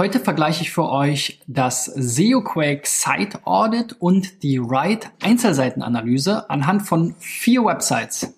Heute 0.00 0.18
vergleiche 0.18 0.62
ich 0.62 0.70
für 0.70 0.88
euch 0.88 1.40
das 1.46 1.84
SEOQuake 1.84 2.86
Site 2.86 3.40
Audit 3.44 3.96
und 3.98 4.42
die 4.42 4.58
Write 4.58 5.08
Einzelseitenanalyse 5.20 6.48
anhand 6.48 6.88
von 6.88 7.14
vier 7.18 7.66
Websites. 7.66 8.32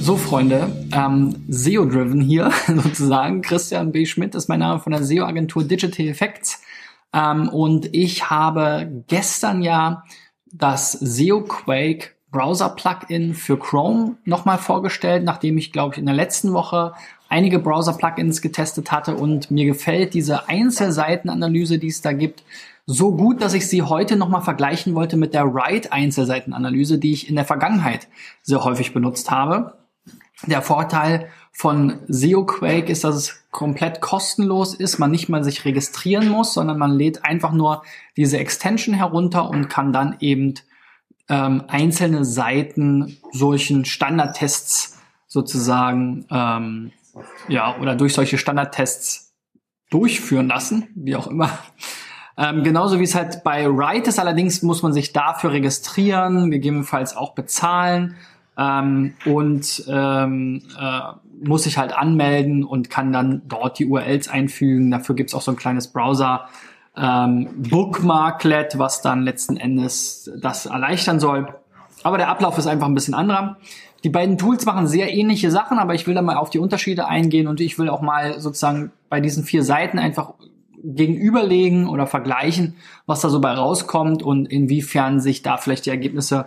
So, 0.00 0.16
Freunde, 0.16 0.72
ähm, 0.92 1.44
SEO-driven 1.48 2.22
hier 2.22 2.50
sozusagen. 2.66 3.42
Christian 3.42 3.92
B. 3.92 4.06
Schmidt 4.06 4.34
ist 4.34 4.48
mein 4.48 4.60
Name 4.60 4.80
von 4.80 4.92
der 4.92 5.04
SEO-Agentur 5.04 5.64
Digital 5.64 6.06
Effects. 6.06 6.62
Ähm, 7.12 7.48
und 7.48 7.94
ich 7.94 8.30
habe 8.30 9.04
gestern 9.08 9.62
ja 9.62 10.04
das 10.52 10.92
SEO 10.92 11.42
Quake 11.42 12.10
Browser 12.30 12.68
Plugin 12.68 13.34
für 13.34 13.58
Chrome 13.58 14.16
nochmal 14.24 14.58
vorgestellt, 14.58 15.24
nachdem 15.24 15.58
ich, 15.58 15.72
glaube 15.72 15.94
ich, 15.94 15.98
in 15.98 16.06
der 16.06 16.14
letzten 16.14 16.52
Woche 16.52 16.92
einige 17.28 17.58
Browser 17.58 17.94
Plugins 17.94 18.40
getestet 18.40 18.92
hatte 18.92 19.16
und 19.16 19.50
mir 19.50 19.64
gefällt 19.64 20.14
diese 20.14 20.48
Einzelseitenanalyse, 20.48 21.78
die 21.78 21.88
es 21.88 22.02
da 22.02 22.12
gibt, 22.12 22.44
so 22.86 23.16
gut, 23.16 23.40
dass 23.40 23.54
ich 23.54 23.68
sie 23.68 23.82
heute 23.82 24.16
nochmal 24.16 24.42
vergleichen 24.42 24.94
wollte 24.94 25.16
mit 25.16 25.34
der 25.34 25.54
Write 25.54 25.92
Einzelseitenanalyse, 25.92 26.98
die 26.98 27.12
ich 27.12 27.28
in 27.28 27.36
der 27.36 27.44
Vergangenheit 27.44 28.08
sehr 28.42 28.64
häufig 28.64 28.92
benutzt 28.92 29.30
habe. 29.30 29.79
Der 30.46 30.62
Vorteil 30.62 31.28
von 31.52 32.00
SeoQuake 32.08 32.90
ist, 32.90 33.04
dass 33.04 33.14
es 33.14 33.44
komplett 33.50 34.00
kostenlos 34.00 34.74
ist, 34.74 34.98
man 34.98 35.10
nicht 35.10 35.28
mal 35.28 35.44
sich 35.44 35.64
registrieren 35.64 36.28
muss, 36.28 36.54
sondern 36.54 36.78
man 36.78 36.92
lädt 36.92 37.24
einfach 37.24 37.52
nur 37.52 37.82
diese 38.16 38.38
Extension 38.38 38.94
herunter 38.94 39.50
und 39.50 39.68
kann 39.68 39.92
dann 39.92 40.16
eben 40.20 40.54
ähm, 41.28 41.64
einzelne 41.68 42.24
Seiten 42.24 43.18
solchen 43.32 43.84
Standardtests 43.84 44.98
sozusagen 45.26 46.26
ähm, 46.30 46.92
ja 47.48 47.76
oder 47.78 47.94
durch 47.94 48.14
solche 48.14 48.38
Standardtests 48.38 49.34
durchführen 49.90 50.48
lassen, 50.48 50.88
wie 50.94 51.16
auch 51.16 51.26
immer. 51.26 51.50
Ähm, 52.38 52.62
genauso 52.62 52.98
wie 52.98 53.04
es 53.04 53.14
halt 53.14 53.42
bei 53.44 53.66
Write 53.66 54.08
ist, 54.08 54.18
allerdings 54.18 54.62
muss 54.62 54.82
man 54.82 54.92
sich 54.92 55.12
dafür 55.12 55.52
registrieren, 55.52 56.50
gegebenenfalls 56.50 57.16
auch 57.16 57.34
bezahlen 57.34 58.16
ähm, 58.56 59.14
und 59.24 59.84
ähm, 59.88 60.62
äh, 60.78 61.00
muss 61.42 61.64
sich 61.64 61.78
halt 61.78 61.92
anmelden 61.92 62.64
und 62.64 62.90
kann 62.90 63.12
dann 63.12 63.42
dort 63.46 63.78
die 63.78 63.86
URLs 63.86 64.28
einfügen. 64.28 64.90
Dafür 64.90 65.14
gibt's 65.14 65.34
auch 65.34 65.42
so 65.42 65.52
ein 65.52 65.56
kleines 65.56 65.88
Browser 65.88 66.48
ähm, 66.96 67.48
Bookmarklet, 67.56 68.78
was 68.78 69.02
dann 69.02 69.22
letzten 69.22 69.56
Endes 69.56 70.30
das 70.40 70.66
erleichtern 70.66 71.20
soll. 71.20 71.48
Aber 72.02 72.18
der 72.18 72.28
Ablauf 72.28 72.58
ist 72.58 72.66
einfach 72.66 72.86
ein 72.86 72.94
bisschen 72.94 73.14
anderer. 73.14 73.56
Die 74.04 74.08
beiden 74.08 74.38
Tools 74.38 74.64
machen 74.64 74.86
sehr 74.86 75.12
ähnliche 75.12 75.50
Sachen, 75.50 75.78
aber 75.78 75.94
ich 75.94 76.06
will 76.06 76.14
da 76.14 76.22
mal 76.22 76.36
auf 76.36 76.50
die 76.50 76.58
Unterschiede 76.58 77.06
eingehen 77.06 77.46
und 77.46 77.60
ich 77.60 77.78
will 77.78 77.88
auch 77.90 78.00
mal 78.00 78.40
sozusagen 78.40 78.92
bei 79.10 79.20
diesen 79.20 79.44
vier 79.44 79.62
Seiten 79.62 79.98
einfach 79.98 80.34
gegenüberlegen 80.82 81.86
oder 81.86 82.06
vergleichen, 82.06 82.76
was 83.04 83.20
da 83.20 83.28
so 83.28 83.40
bei 83.40 83.52
rauskommt 83.52 84.22
und 84.22 84.46
inwiefern 84.46 85.20
sich 85.20 85.42
da 85.42 85.58
vielleicht 85.58 85.84
die 85.84 85.90
Ergebnisse 85.90 86.46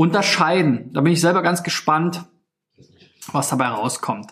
unterscheiden. 0.00 0.90
Da 0.94 1.02
bin 1.02 1.12
ich 1.12 1.20
selber 1.20 1.42
ganz 1.42 1.62
gespannt, 1.62 2.24
was 3.32 3.50
dabei 3.50 3.66
rauskommt. 3.66 4.30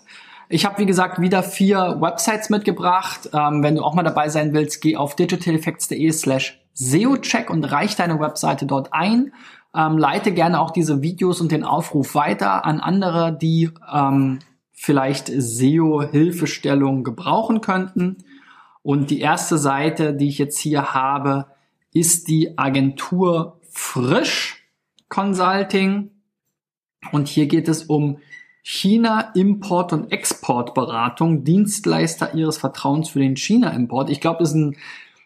Ich 0.49 0.65
habe, 0.65 0.79
wie 0.79 0.87
gesagt, 0.87 1.21
wieder 1.21 1.43
vier 1.43 1.99
Websites 2.01 2.49
mitgebracht. 2.49 3.29
Ähm, 3.35 3.63
wenn 3.63 3.75
du 3.75 3.83
auch 3.83 3.93
mal 3.93 4.03
dabei 4.03 4.31
sein 4.31 4.55
willst, 4.55 4.81
geh 4.81 4.97
auf 4.97 5.15
digitaleffects.de 5.15 6.11
slash 6.11 6.59
SEOcheck 6.73 7.51
und 7.51 7.65
reich 7.65 7.97
deine 7.97 8.19
Webseite 8.19 8.65
dort 8.65 8.95
ein. 8.95 9.35
Ähm, 9.77 9.99
leite 9.99 10.33
gerne 10.33 10.59
auch 10.59 10.71
diese 10.71 11.03
Videos 11.03 11.43
und 11.43 11.53
den 11.53 11.65
Aufruf 11.65 12.15
weiter 12.15 12.65
an 12.65 12.81
andere, 12.81 13.37
die 13.37 13.69
ähm, 13.93 14.39
vielleicht 14.73 15.27
SEO-Hilfestellung 15.27 17.05
gebrauchen 17.05 17.61
könnten. 17.61 18.25
Und 18.81 19.11
die 19.11 19.21
erste 19.21 19.59
Seite, 19.59 20.15
die 20.15 20.29
ich 20.29 20.39
jetzt 20.39 20.59
hier 20.59 20.95
habe, 20.95 21.45
ist 21.93 22.29
die 22.29 22.57
Agentur 22.57 23.61
Frisch. 23.71 24.58
Consulting. 25.19 26.13
Und 27.11 27.27
hier 27.27 27.47
geht 27.47 27.67
es 27.67 27.83
um 27.83 28.19
China 28.63 29.33
Import- 29.35 29.93
und 29.93 30.13
Exportberatung, 30.13 31.43
Dienstleister 31.43 32.35
ihres 32.35 32.59
Vertrauens 32.59 33.09
für 33.09 33.19
den 33.19 33.37
China-Import. 33.37 34.11
Ich 34.11 34.21
glaube, 34.21 34.39
das 34.39 34.51
ist 34.51 34.55
ein 34.55 34.77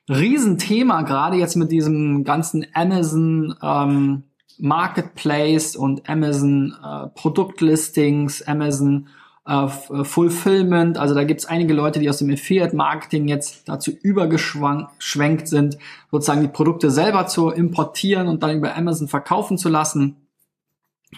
Riesenthema, 0.09 1.03
gerade 1.03 1.37
jetzt 1.37 1.57
mit 1.57 1.71
diesem 1.71 2.25
ganzen 2.25 2.67
Amazon 2.73 3.55
ähm, 3.63 4.23
Marketplace 4.59 5.77
und 5.77 6.09
Amazon 6.09 6.75
äh, 6.83 7.09
Produktlistings, 7.09 8.41
Amazon 8.41 9.09
äh, 9.45 9.69
Fulfillment. 9.69 10.99
Also 10.99 11.15
da 11.15 11.25
gibt 11.25 11.41
es 11.41 11.47
einige 11.47 11.75
Leute, 11.75 11.99
die 11.99 12.09
aus 12.09 12.19
dem 12.19 12.31
Affiliate-Marketing 12.31 13.29
jetzt 13.29 13.69
dazu 13.69 13.91
übergeschwenkt 13.91 15.49
sind, 15.49 15.79
sozusagen 16.11 16.43
die 16.43 16.49
Produkte 16.49 16.91
selber 16.91 17.27
zu 17.27 17.51
importieren 17.51 18.29
und 18.29 18.43
dann 18.43 18.57
über 18.57 18.77
Amazon 18.77 19.09
verkaufen 19.09 19.59
zu 19.59 19.69
lassen. 19.69 20.17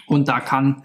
Und 0.07 0.27
da 0.27 0.39
kann, 0.39 0.83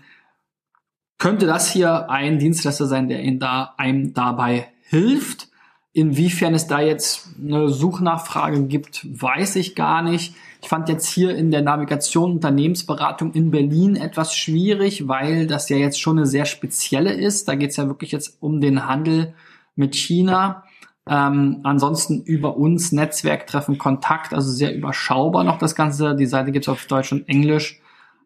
könnte 1.18 1.46
das 1.46 1.70
hier 1.70 2.10
ein 2.10 2.38
Dienstleister 2.38 2.86
sein, 2.86 3.08
der 3.08 3.22
Ihnen 3.22 3.38
da, 3.38 3.74
einem 3.76 4.14
dabei 4.14 4.68
hilft. 4.82 5.49
Inwiefern 5.92 6.54
es 6.54 6.68
da 6.68 6.80
jetzt 6.80 7.30
eine 7.42 7.68
Suchnachfrage 7.68 8.62
gibt, 8.66 9.06
weiß 9.20 9.56
ich 9.56 9.74
gar 9.74 10.02
nicht. 10.02 10.34
Ich 10.62 10.68
fand 10.68 10.88
jetzt 10.88 11.08
hier 11.08 11.34
in 11.34 11.50
der 11.50 11.62
Navigation 11.62 12.32
Unternehmensberatung 12.32 13.32
in 13.32 13.50
Berlin 13.50 13.96
etwas 13.96 14.36
schwierig, 14.36 15.08
weil 15.08 15.46
das 15.48 15.68
ja 15.68 15.76
jetzt 15.76 16.00
schon 16.00 16.18
eine 16.18 16.26
sehr 16.26 16.44
spezielle 16.44 17.12
ist. 17.12 17.48
Da 17.48 17.56
geht 17.56 17.70
es 17.70 17.76
ja 17.76 17.88
wirklich 17.88 18.12
jetzt 18.12 18.36
um 18.40 18.60
den 18.60 18.86
Handel 18.86 19.34
mit 19.74 19.96
China. 19.96 20.64
Ähm, 21.08 21.60
ansonsten 21.64 22.22
über 22.22 22.56
uns 22.56 22.92
Netzwerktreffen 22.92 23.78
Kontakt, 23.78 24.32
also 24.32 24.52
sehr 24.52 24.72
überschaubar 24.72 25.42
noch 25.42 25.58
das 25.58 25.74
Ganze. 25.74 26.14
Die 26.14 26.26
Seite 26.26 26.52
gibt 26.52 26.66
es 26.66 26.68
auf 26.68 26.86
Deutsch 26.86 27.10
und 27.10 27.28
Englisch. 27.28 27.80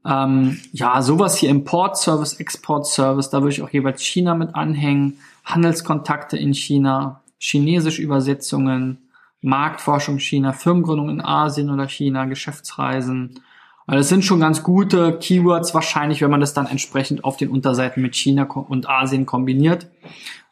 Ähm, 0.05 0.61
ja, 0.73 1.01
sowas 1.01 1.37
hier 1.37 1.49
Import 1.49 1.97
Service, 1.97 2.35
Export 2.35 2.87
Service, 2.87 3.31
da 3.31 3.41
würde 3.41 3.55
ich 3.55 3.63
auch 3.63 3.71
jeweils 3.71 4.03
China 4.03 4.35
mit 4.35 4.55
anhängen. 4.55 5.19
Handelskontakte 5.45 6.37
in 6.37 6.53
China, 6.53 7.23
chinesische 7.39 8.03
Übersetzungen, 8.03 8.99
Marktforschung 9.41 10.19
China, 10.19 10.53
Firmengründung 10.53 11.11
in 11.11 11.21
Asien 11.21 11.71
oder 11.71 11.89
China, 11.89 12.25
Geschäftsreisen. 12.25 13.41
Also 13.87 13.99
das 13.99 14.09
sind 14.09 14.25
schon 14.25 14.41
ganz 14.41 14.63
gute 14.63 15.19
Keywords 15.19 15.75
wahrscheinlich, 15.75 16.23
wenn 16.23 16.31
man 16.31 16.41
das 16.41 16.55
dann 16.55 16.67
entsprechend 16.67 17.25
auf 17.25 17.37
den 17.37 17.51
Unterseiten 17.51 18.03
mit 18.03 18.17
China 18.17 18.45
und 18.45 18.89
Asien 18.89 19.27
kombiniert, 19.27 19.89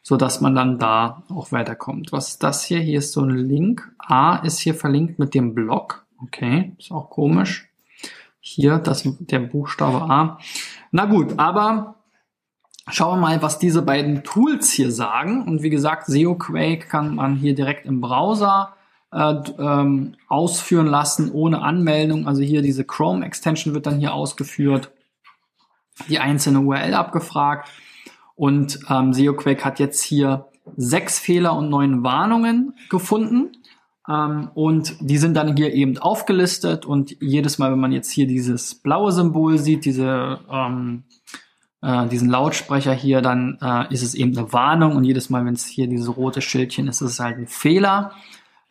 so 0.03 0.17
dass 0.17 0.41
man 0.41 0.53
dann 0.53 0.77
da 0.77 1.23
auch 1.29 1.51
weiterkommt. 1.51 2.11
Was 2.11 2.29
ist 2.29 2.43
das 2.43 2.63
hier? 2.63 2.79
Hier 2.79 2.99
ist 2.99 3.13
so 3.13 3.21
ein 3.21 3.31
Link. 3.31 3.91
A 3.97 4.35
ist 4.35 4.59
hier 4.59 4.75
verlinkt 4.75 5.17
mit 5.17 5.33
dem 5.33 5.55
Blog. 5.55 6.05
Okay, 6.21 6.73
ist 6.77 6.91
auch 6.91 7.09
komisch. 7.09 7.67
Hier 8.39 8.77
das, 8.77 9.03
der 9.19 9.39
Buchstabe 9.39 10.01
A. 10.01 10.37
Na 10.91 11.05
gut, 11.05 11.33
aber 11.37 11.95
Schauen 12.89 13.19
wir 13.19 13.21
mal, 13.21 13.41
was 13.41 13.59
diese 13.59 13.81
beiden 13.81 14.23
Tools 14.23 14.71
hier 14.71 14.91
sagen. 14.91 15.47
Und 15.47 15.63
wie 15.63 15.69
gesagt, 15.69 16.05
SEOQuake 16.07 16.87
kann 16.87 17.15
man 17.15 17.35
hier 17.35 17.55
direkt 17.55 17.85
im 17.85 18.01
Browser 18.01 18.75
äh, 19.13 19.35
ähm, 19.57 20.15
ausführen 20.27 20.87
lassen, 20.87 21.31
ohne 21.31 21.61
Anmeldung. 21.61 22.27
Also 22.27 22.41
hier 22.41 22.61
diese 22.61 22.83
Chrome 22.83 23.25
Extension 23.25 23.73
wird 23.73 23.85
dann 23.85 23.99
hier 23.99 24.13
ausgeführt, 24.13 24.91
die 26.09 26.19
einzelne 26.19 26.59
URL 26.59 26.93
abgefragt. 26.93 27.69
Und 28.35 28.79
ähm, 28.89 29.13
SEOQuake 29.13 29.63
hat 29.63 29.79
jetzt 29.79 30.03
hier 30.03 30.47
sechs 30.75 31.19
Fehler 31.19 31.55
und 31.55 31.69
neun 31.69 32.03
Warnungen 32.03 32.73
gefunden. 32.89 33.51
Ähm, 34.09 34.49
und 34.55 34.97
die 34.99 35.17
sind 35.17 35.35
dann 35.35 35.55
hier 35.55 35.73
eben 35.73 35.97
aufgelistet. 35.99 36.85
Und 36.85 37.15
jedes 37.21 37.59
Mal, 37.59 37.71
wenn 37.71 37.79
man 37.79 37.93
jetzt 37.93 38.11
hier 38.11 38.27
dieses 38.27 38.75
blaue 38.75 39.13
Symbol 39.13 39.57
sieht, 39.57 39.85
diese 39.85 40.39
ähm, 40.51 41.03
äh, 41.83 42.07
diesen 42.07 42.29
Lautsprecher 42.29 42.93
hier, 42.93 43.21
dann 43.21 43.57
äh, 43.61 43.93
ist 43.93 44.03
es 44.03 44.15
eben 44.15 44.37
eine 44.37 44.53
Warnung 44.53 44.95
und 44.95 45.03
jedes 45.03 45.29
Mal, 45.29 45.45
wenn 45.45 45.53
es 45.53 45.65
hier 45.65 45.87
dieses 45.87 46.15
rote 46.15 46.41
Schildchen 46.41 46.87
ist, 46.87 47.01
ist 47.01 47.11
es 47.11 47.19
halt 47.19 47.37
ein 47.37 47.47
Fehler. 47.47 48.13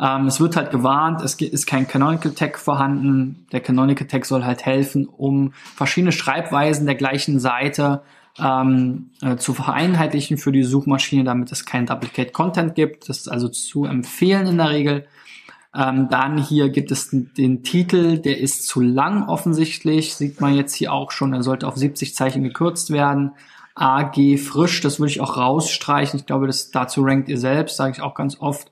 Ähm, 0.00 0.26
es 0.26 0.41
wird 0.41 0.56
halt 0.56 0.70
gewarnt, 0.70 1.20
es 1.23 1.35
ist 1.35 1.67
kein 1.67 1.87
Canonical 1.87 2.32
Tag 2.32 2.59
vorhanden. 2.59 3.47
Der 3.53 3.61
Canonical 3.61 4.06
Tag 4.06 4.25
soll 4.25 4.44
halt 4.44 4.64
helfen, 4.64 5.06
um 5.06 5.53
verschiedene 5.53 6.12
Schreibweisen 6.12 6.87
der 6.87 6.94
gleichen 6.94 7.38
Seite 7.38 8.03
ähm, 8.38 9.11
äh, 9.20 9.37
zu 9.37 9.53
vereinheitlichen 9.53 10.38
für 10.38 10.50
die 10.50 10.62
Suchmaschine, 10.62 11.25
damit 11.25 11.53
es 11.53 11.67
kein 11.67 11.85
Duplicate 11.85 12.32
Content 12.32 12.75
gibt. 12.75 13.11
Das 13.11 13.19
ist 13.19 13.29
also 13.29 13.49
zu 13.49 13.85
empfehlen 13.85 14.47
in 14.47 14.56
der 14.56 14.70
Regel. 14.70 15.06
Ähm, 15.75 16.09
dann 16.11 16.37
hier 16.37 16.69
gibt 16.69 16.91
es 16.91 17.09
den 17.11 17.63
Titel, 17.63 18.19
der 18.19 18.39
ist 18.39 18.67
zu 18.67 18.81
lang 18.81 19.29
offensichtlich, 19.29 20.15
sieht 20.15 20.41
man 20.41 20.55
jetzt 20.55 20.75
hier 20.75 20.93
auch 20.93 21.11
schon, 21.11 21.33
er 21.33 21.43
sollte 21.43 21.67
auf 21.67 21.77
70 21.77 22.15
Zeichen 22.15 22.43
gekürzt 22.43 22.91
werden. 22.91 23.33
AG 23.75 24.37
frisch, 24.37 24.83
das 24.83 25.01
würde 25.01 25.13
ich 25.13 25.21
auch 25.21 25.39
rausstreichen. 25.39 26.21
Ich 26.21 26.27
glaube, 26.27 26.47
das 26.47 26.71
dazu 26.71 27.03
rankt 27.03 27.31
ihr 27.31 27.39
selbst, 27.39 27.77
sage 27.77 27.93
ich 27.93 28.03
auch 28.03 28.15
ganz 28.15 28.39
oft. 28.39 28.71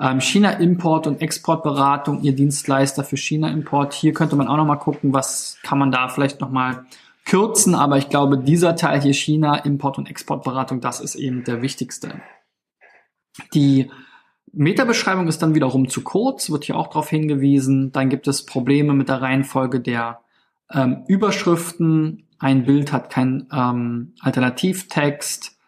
Ähm, 0.00 0.20
China-Import 0.20 1.06
und 1.06 1.20
Exportberatung, 1.20 2.22
ihr 2.22 2.34
Dienstleister 2.34 3.04
für 3.04 3.16
China-Import. 3.16 3.92
Hier 3.92 4.12
könnte 4.12 4.34
man 4.34 4.48
auch 4.48 4.56
nochmal 4.56 4.78
gucken, 4.78 5.12
was 5.12 5.58
kann 5.62 5.78
man 5.78 5.92
da 5.92 6.08
vielleicht 6.08 6.40
nochmal 6.40 6.84
kürzen. 7.26 7.76
Aber 7.76 7.98
ich 7.98 8.08
glaube, 8.08 8.38
dieser 8.38 8.74
Teil 8.74 9.00
hier 9.02 9.12
China-Import 9.12 9.98
und 9.98 10.10
Exportberatung, 10.10 10.80
das 10.80 11.00
ist 11.00 11.14
eben 11.14 11.44
der 11.44 11.62
wichtigste. 11.62 12.20
Die 13.54 13.90
Metabeschreibung 14.52 15.28
ist 15.28 15.42
dann 15.42 15.54
wiederum 15.54 15.88
zu 15.88 16.02
kurz, 16.02 16.50
wird 16.50 16.64
hier 16.64 16.76
auch 16.76 16.88
darauf 16.88 17.08
hingewiesen. 17.08 17.92
Dann 17.92 18.08
gibt 18.08 18.26
es 18.28 18.46
Probleme 18.46 18.94
mit 18.94 19.08
der 19.08 19.22
Reihenfolge 19.22 19.80
der 19.80 20.20
ähm, 20.72 21.04
Überschriften. 21.06 22.28
Ein 22.38 22.64
Bild 22.64 22.92
hat 22.92 23.10
kein 23.10 23.46
ähm, 23.52 24.14
Alternativtext. 24.20 25.58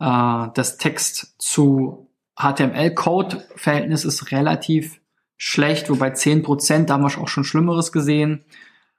Äh, 0.00 0.48
das 0.54 0.76
Text 0.78 1.36
zu 1.38 2.10
HTML-Code-Verhältnis 2.36 4.04
ist 4.04 4.30
relativ 4.32 5.00
schlecht, 5.38 5.88
wobei 5.90 6.08
10%, 6.08 6.84
da 6.84 6.94
haben 6.94 7.02
wir 7.02 7.18
auch 7.20 7.28
schon 7.28 7.44
Schlimmeres 7.44 7.92
gesehen. 7.92 8.44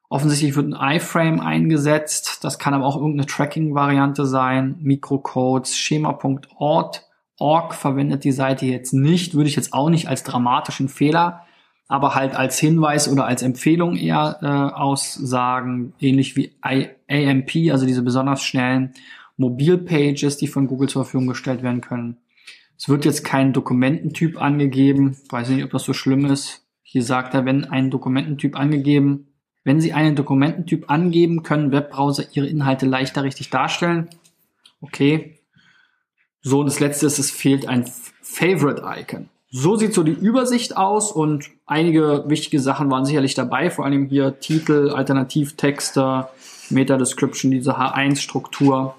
Offensichtlich 0.09 0.55
wird 0.55 0.73
ein 0.73 0.95
iFrame 0.97 1.41
eingesetzt. 1.41 2.43
Das 2.43 2.59
kann 2.59 2.73
aber 2.73 2.85
auch 2.85 2.95
irgendeine 2.95 3.25
Tracking-Variante 3.25 4.25
sein. 4.25 4.77
Microcodes, 4.79 5.77
schema.org 5.77 7.06
org 7.39 7.73
verwendet 7.73 8.23
die 8.23 8.31
Seite 8.31 8.65
jetzt 8.65 8.93
nicht, 8.93 9.33
würde 9.33 9.49
ich 9.49 9.55
jetzt 9.55 9.73
auch 9.73 9.89
nicht 9.89 10.07
als 10.07 10.23
dramatischen 10.23 10.89
Fehler, 10.89 11.45
aber 11.87 12.15
halt 12.15 12.35
als 12.35 12.59
Hinweis 12.59 13.07
oder 13.07 13.25
als 13.25 13.41
Empfehlung 13.41 13.95
eher 13.95 14.39
äh, 14.41 14.45
aussagen, 14.75 15.93
ähnlich 15.99 16.35
wie 16.35 16.51
I 16.65 16.89
AMP, 17.07 17.71
also 17.71 17.85
diese 17.85 18.01
besonders 18.01 18.43
schnellen 18.43 18.93
Mobilpages, 19.37 20.37
die 20.37 20.47
von 20.47 20.67
Google 20.67 20.89
zur 20.89 21.03
Verfügung 21.03 21.27
gestellt 21.27 21.63
werden 21.63 21.81
können. 21.81 22.17
Es 22.77 22.89
wird 22.89 23.05
jetzt 23.05 23.23
kein 23.23 23.53
Dokumententyp 23.53 24.41
angegeben, 24.41 25.17
weiß 25.29 25.49
nicht, 25.49 25.63
ob 25.63 25.71
das 25.71 25.83
so 25.83 25.93
schlimm 25.93 26.25
ist. 26.25 26.65
Hier 26.83 27.03
sagt 27.03 27.33
er, 27.33 27.45
wenn 27.45 27.65
ein 27.65 27.89
Dokumententyp 27.89 28.57
angegeben, 28.57 29.27
wenn 29.63 29.81
Sie 29.81 29.93
einen 29.93 30.15
Dokumententyp 30.15 30.89
angeben, 30.89 31.43
können 31.43 31.71
Webbrowser 31.71 32.23
Ihre 32.31 32.47
Inhalte 32.47 32.85
leichter 32.85 33.23
richtig 33.23 33.49
darstellen. 33.49 34.07
Okay, 34.79 35.36
so, 36.47 36.61
und 36.61 36.67
das 36.67 36.79
letzte 36.79 37.05
ist, 37.05 37.19
es 37.19 37.29
fehlt 37.29 37.67
ein 37.67 37.91
Favorite-Icon. 38.21 39.27
So 39.49 39.75
sieht 39.75 39.93
so 39.93 40.03
die 40.03 40.13
Übersicht 40.13 40.77
aus 40.77 41.11
und 41.11 41.49
einige 41.65 42.23
wichtige 42.27 42.61
Sachen 42.61 42.89
waren 42.89 43.03
sicherlich 43.03 43.33
dabei, 43.33 43.69
vor 43.69 43.83
allem 43.83 44.05
hier 44.05 44.39
Titel, 44.39 44.91
Alternativtexte, 44.91 46.29
Meta-Description, 46.69 47.51
diese 47.51 47.77
H1-Struktur. 47.77 48.95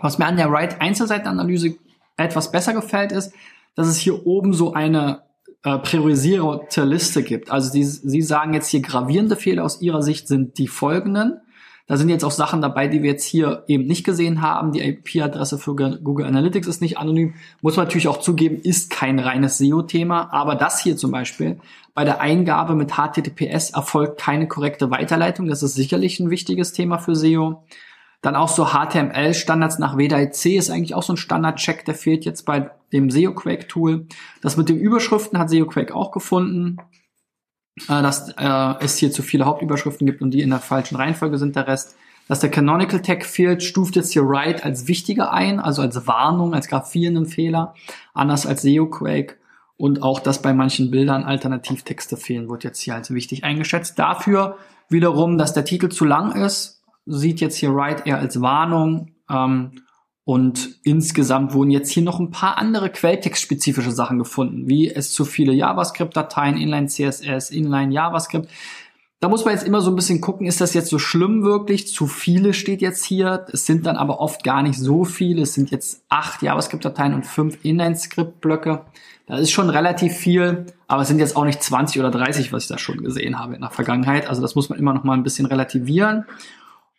Was 0.00 0.16
mir 0.16 0.24
an 0.24 0.38
der 0.38 0.50
Write-Einzelseitenanalyse 0.50 1.76
etwas 2.16 2.50
besser 2.50 2.72
gefällt, 2.72 3.12
ist, 3.12 3.34
dass 3.74 3.86
es 3.86 3.98
hier 3.98 4.26
oben 4.26 4.54
so 4.54 4.72
eine 4.72 5.22
äh, 5.62 5.76
priorisierte 5.78 6.84
Liste 6.84 7.22
gibt. 7.22 7.50
Also 7.50 7.70
die, 7.70 7.84
Sie 7.84 8.22
sagen 8.22 8.54
jetzt 8.54 8.68
hier 8.68 8.80
gravierende 8.80 9.36
Fehler 9.36 9.62
aus 9.64 9.82
Ihrer 9.82 10.02
Sicht 10.02 10.26
sind 10.26 10.56
die 10.56 10.68
folgenden. 10.68 11.40
Da 11.88 11.96
sind 11.96 12.08
jetzt 12.08 12.24
auch 12.24 12.32
Sachen 12.32 12.60
dabei, 12.60 12.88
die 12.88 13.02
wir 13.02 13.10
jetzt 13.12 13.24
hier 13.24 13.62
eben 13.68 13.86
nicht 13.86 14.04
gesehen 14.04 14.42
haben. 14.42 14.72
Die 14.72 14.80
IP-Adresse 14.80 15.56
für 15.56 15.76
Google 15.76 16.26
Analytics 16.26 16.66
ist 16.66 16.80
nicht 16.82 16.98
anonym. 16.98 17.34
Muss 17.62 17.76
man 17.76 17.86
natürlich 17.86 18.08
auch 18.08 18.18
zugeben, 18.18 18.60
ist 18.60 18.90
kein 18.90 19.20
reines 19.20 19.58
SEO-Thema. 19.58 20.32
Aber 20.32 20.56
das 20.56 20.80
hier 20.80 20.96
zum 20.96 21.12
Beispiel, 21.12 21.60
bei 21.94 22.04
der 22.04 22.20
Eingabe 22.20 22.74
mit 22.74 22.94
HTTPS 22.94 23.70
erfolgt 23.70 24.20
keine 24.20 24.48
korrekte 24.48 24.90
Weiterleitung. 24.90 25.46
Das 25.46 25.62
ist 25.62 25.74
sicherlich 25.74 26.18
ein 26.18 26.30
wichtiges 26.30 26.72
Thema 26.72 26.98
für 26.98 27.14
SEO. 27.14 27.62
Dann 28.20 28.34
auch 28.34 28.48
so 28.48 28.66
HTML-Standards 28.66 29.78
nach 29.78 29.96
WDIC 29.96 30.56
ist 30.56 30.70
eigentlich 30.70 30.96
auch 30.96 31.04
so 31.04 31.12
ein 31.12 31.18
Standard-Check, 31.18 31.84
der 31.84 31.94
fehlt 31.94 32.24
jetzt 32.24 32.42
bei 32.46 32.70
dem 32.92 33.10
SEO-Quake-Tool. 33.10 34.06
Das 34.42 34.56
mit 34.56 34.68
den 34.68 34.80
Überschriften 34.80 35.38
hat 35.38 35.50
SEO-Quake 35.50 35.94
auch 35.94 36.10
gefunden 36.10 36.78
äh, 37.88 38.02
dass 38.02 38.30
äh, 38.30 38.74
es 38.80 38.96
hier 38.96 39.10
zu 39.10 39.22
viele 39.22 39.44
Hauptüberschriften 39.44 40.06
gibt 40.06 40.22
und 40.22 40.30
die 40.32 40.42
in 40.42 40.50
der 40.50 40.60
falschen 40.60 40.96
Reihenfolge 40.96 41.38
sind, 41.38 41.56
der 41.56 41.66
Rest. 41.66 41.96
Dass 42.28 42.40
der 42.40 42.50
Canonical 42.50 43.02
Tag 43.02 43.24
fehlt, 43.24 43.62
stuft 43.62 43.94
jetzt 43.94 44.12
hier 44.12 44.26
Write 44.26 44.64
als 44.64 44.88
wichtiger 44.88 45.32
ein, 45.32 45.60
also 45.60 45.82
als 45.82 46.08
Warnung, 46.08 46.54
als 46.54 46.66
grafierenden 46.66 47.26
Fehler, 47.26 47.74
anders 48.14 48.46
als 48.46 48.62
SEO-Quake. 48.62 49.36
Und 49.76 50.02
auch, 50.02 50.18
dass 50.18 50.42
bei 50.42 50.52
manchen 50.52 50.90
Bildern 50.90 51.24
Alternativtexte 51.24 52.16
fehlen, 52.16 52.48
wird 52.48 52.64
jetzt 52.64 52.80
hier 52.80 52.94
als 52.94 53.12
wichtig 53.12 53.44
eingeschätzt. 53.44 53.98
Dafür 53.98 54.56
wiederum, 54.88 55.38
dass 55.38 55.52
der 55.52 55.64
Titel 55.64 55.88
zu 55.88 56.04
lang 56.04 56.32
ist, 56.32 56.82
sieht 57.04 57.40
jetzt 57.40 57.56
hier 57.56 57.74
Write 57.74 58.02
eher 58.06 58.18
als 58.18 58.40
Warnung. 58.40 59.12
Ähm, 59.30 59.82
und 60.26 60.80
insgesamt 60.82 61.54
wurden 61.54 61.70
jetzt 61.70 61.88
hier 61.92 62.02
noch 62.02 62.18
ein 62.18 62.32
paar 62.32 62.58
andere 62.58 62.90
quelltextspezifische 62.90 63.92
Sachen 63.92 64.18
gefunden, 64.18 64.68
wie 64.68 64.90
es 64.90 65.12
zu 65.12 65.24
viele 65.24 65.52
JavaScript-Dateien, 65.52 66.56
Inline 66.56 66.88
CSS, 66.88 67.50
Inline 67.50 67.92
JavaScript. 67.92 68.48
Da 69.20 69.28
muss 69.28 69.44
man 69.44 69.54
jetzt 69.54 69.64
immer 69.64 69.80
so 69.80 69.92
ein 69.92 69.94
bisschen 69.94 70.20
gucken, 70.20 70.48
ist 70.48 70.60
das 70.60 70.74
jetzt 70.74 70.88
so 70.88 70.98
schlimm 70.98 71.44
wirklich? 71.44 71.86
Zu 71.86 72.08
viele 72.08 72.54
steht 72.54 72.82
jetzt 72.82 73.04
hier. 73.04 73.46
Es 73.52 73.66
sind 73.66 73.86
dann 73.86 73.96
aber 73.96 74.18
oft 74.18 74.42
gar 74.42 74.64
nicht 74.64 74.80
so 74.80 75.04
viele. 75.04 75.42
Es 75.42 75.54
sind 75.54 75.70
jetzt 75.70 76.02
acht 76.08 76.42
JavaScript-Dateien 76.42 77.14
und 77.14 77.24
fünf 77.24 77.64
Inline-Script-Blöcke. 77.64 78.84
Das 79.28 79.40
ist 79.40 79.52
schon 79.52 79.70
relativ 79.70 80.12
viel, 80.12 80.66
aber 80.88 81.02
es 81.02 81.08
sind 81.08 81.20
jetzt 81.20 81.36
auch 81.36 81.44
nicht 81.44 81.62
20 81.62 82.00
oder 82.00 82.10
30, 82.10 82.52
was 82.52 82.64
ich 82.64 82.68
da 82.68 82.78
schon 82.78 83.04
gesehen 83.04 83.38
habe 83.38 83.54
in 83.54 83.60
der 83.60 83.70
Vergangenheit. 83.70 84.28
Also 84.28 84.42
das 84.42 84.56
muss 84.56 84.70
man 84.70 84.78
immer 84.80 84.92
noch 84.92 85.04
mal 85.04 85.14
ein 85.14 85.22
bisschen 85.22 85.46
relativieren. 85.46 86.24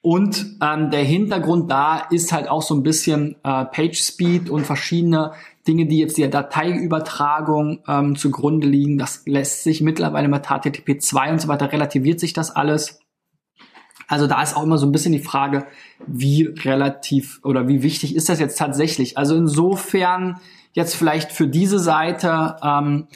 Und 0.01 0.57
ähm, 0.61 0.91
der 0.91 1.03
Hintergrund 1.03 1.69
da 1.71 1.97
ist 1.97 2.31
halt 2.31 2.47
auch 2.47 2.61
so 2.61 2.75
ein 2.75 2.83
bisschen 2.83 3.35
äh, 3.43 3.65
Page 3.65 3.99
Speed 3.99 4.49
und 4.49 4.65
verschiedene 4.65 5.33
Dinge, 5.67 5.85
die 5.85 5.99
jetzt 5.99 6.17
der 6.17 6.29
Dateiübertragung 6.29 7.79
ähm, 7.87 8.15
zugrunde 8.15 8.67
liegen. 8.67 8.97
Das 8.97 9.23
lässt 9.25 9.63
sich 9.63 9.81
mittlerweile 9.81 10.27
mit 10.27 10.47
HTTP 10.47 11.01
2 11.01 11.31
und 11.31 11.41
so 11.41 11.47
weiter 11.47 11.71
relativiert 11.71 12.19
sich 12.19 12.33
das 12.33 12.55
alles. 12.55 12.99
Also 14.07 14.27
da 14.27 14.41
ist 14.41 14.55
auch 14.55 14.63
immer 14.63 14.77
so 14.77 14.85
ein 14.85 14.93
bisschen 14.93 15.11
die 15.11 15.19
Frage, 15.19 15.65
wie 16.05 16.43
relativ 16.43 17.41
oder 17.43 17.67
wie 17.67 17.83
wichtig 17.83 18.15
ist 18.15 18.29
das 18.29 18.39
jetzt 18.39 18.57
tatsächlich? 18.57 19.17
Also 19.17 19.35
insofern 19.35 20.39
jetzt 20.71 20.95
vielleicht 20.95 21.33
für 21.33 21.47
diese 21.47 21.79
Seite 21.79 22.55
ähm, 22.63 23.07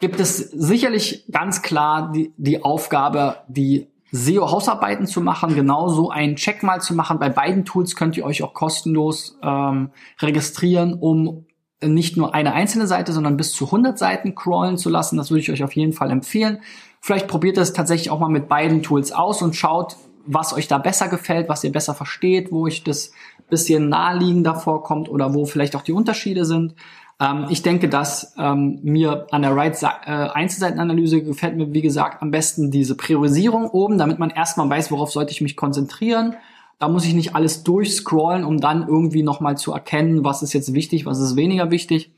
gibt 0.00 0.20
es 0.20 0.38
sicherlich 0.38 1.26
ganz 1.30 1.60
klar 1.60 2.10
die, 2.12 2.32
die 2.38 2.62
Aufgabe, 2.62 3.36
die 3.48 3.91
SEO-Hausarbeiten 4.12 5.06
zu 5.06 5.20
machen, 5.20 5.54
genauso 5.54 6.10
einen 6.10 6.36
Check 6.36 6.62
mal 6.62 6.80
zu 6.80 6.94
machen. 6.94 7.18
Bei 7.18 7.30
beiden 7.30 7.64
Tools 7.64 7.96
könnt 7.96 8.16
ihr 8.16 8.24
euch 8.24 8.42
auch 8.42 8.54
kostenlos 8.54 9.38
ähm, 9.42 9.90
registrieren, 10.20 10.94
um 10.94 11.46
nicht 11.82 12.16
nur 12.16 12.34
eine 12.34 12.52
einzelne 12.52 12.86
Seite, 12.86 13.12
sondern 13.12 13.36
bis 13.36 13.52
zu 13.52 13.64
100 13.66 13.98
Seiten 13.98 14.34
crawlen 14.34 14.76
zu 14.76 14.90
lassen. 14.90 15.16
Das 15.16 15.30
würde 15.30 15.40
ich 15.40 15.50
euch 15.50 15.64
auf 15.64 15.74
jeden 15.74 15.92
Fall 15.92 16.10
empfehlen. 16.10 16.60
Vielleicht 17.00 17.26
probiert 17.26 17.58
es 17.58 17.72
tatsächlich 17.72 18.10
auch 18.10 18.20
mal 18.20 18.28
mit 18.28 18.48
beiden 18.48 18.82
Tools 18.82 19.10
aus 19.12 19.42
und 19.42 19.56
schaut, 19.56 19.96
was 20.24 20.52
euch 20.52 20.68
da 20.68 20.78
besser 20.78 21.08
gefällt, 21.08 21.48
was 21.48 21.64
ihr 21.64 21.72
besser 21.72 21.94
versteht, 21.94 22.52
wo 22.52 22.66
euch 22.66 22.84
das 22.84 23.12
bisschen 23.48 23.88
naheliegender 23.88 24.54
vorkommt 24.54 25.08
oder 25.08 25.34
wo 25.34 25.44
vielleicht 25.44 25.76
auch 25.76 25.82
die 25.82 25.92
Unterschiede 25.92 26.44
sind. 26.44 26.74
Ähm, 27.22 27.46
ich 27.50 27.62
denke, 27.62 27.88
dass 27.88 28.34
ähm, 28.36 28.80
mir 28.82 29.28
an 29.30 29.42
der 29.42 29.54
Right 29.54 29.80
äh, 29.82 29.86
Einzelseitenanalyse 30.06 31.22
gefällt 31.22 31.56
mir, 31.56 31.72
wie 31.72 31.82
gesagt, 31.82 32.20
am 32.20 32.32
besten 32.32 32.70
diese 32.70 32.96
Priorisierung 32.96 33.68
oben, 33.70 33.96
damit 33.96 34.18
man 34.18 34.30
erstmal 34.30 34.68
weiß, 34.68 34.90
worauf 34.90 35.12
sollte 35.12 35.30
ich 35.30 35.40
mich 35.40 35.56
konzentrieren. 35.56 36.34
Da 36.80 36.88
muss 36.88 37.04
ich 37.04 37.14
nicht 37.14 37.36
alles 37.36 37.62
durchscrollen, 37.62 38.44
um 38.44 38.60
dann 38.60 38.88
irgendwie 38.88 39.22
nochmal 39.22 39.56
zu 39.56 39.72
erkennen, 39.72 40.24
was 40.24 40.42
ist 40.42 40.52
jetzt 40.52 40.74
wichtig, 40.74 41.06
was 41.06 41.20
ist 41.20 41.36
weniger 41.36 41.70
wichtig. 41.70 42.12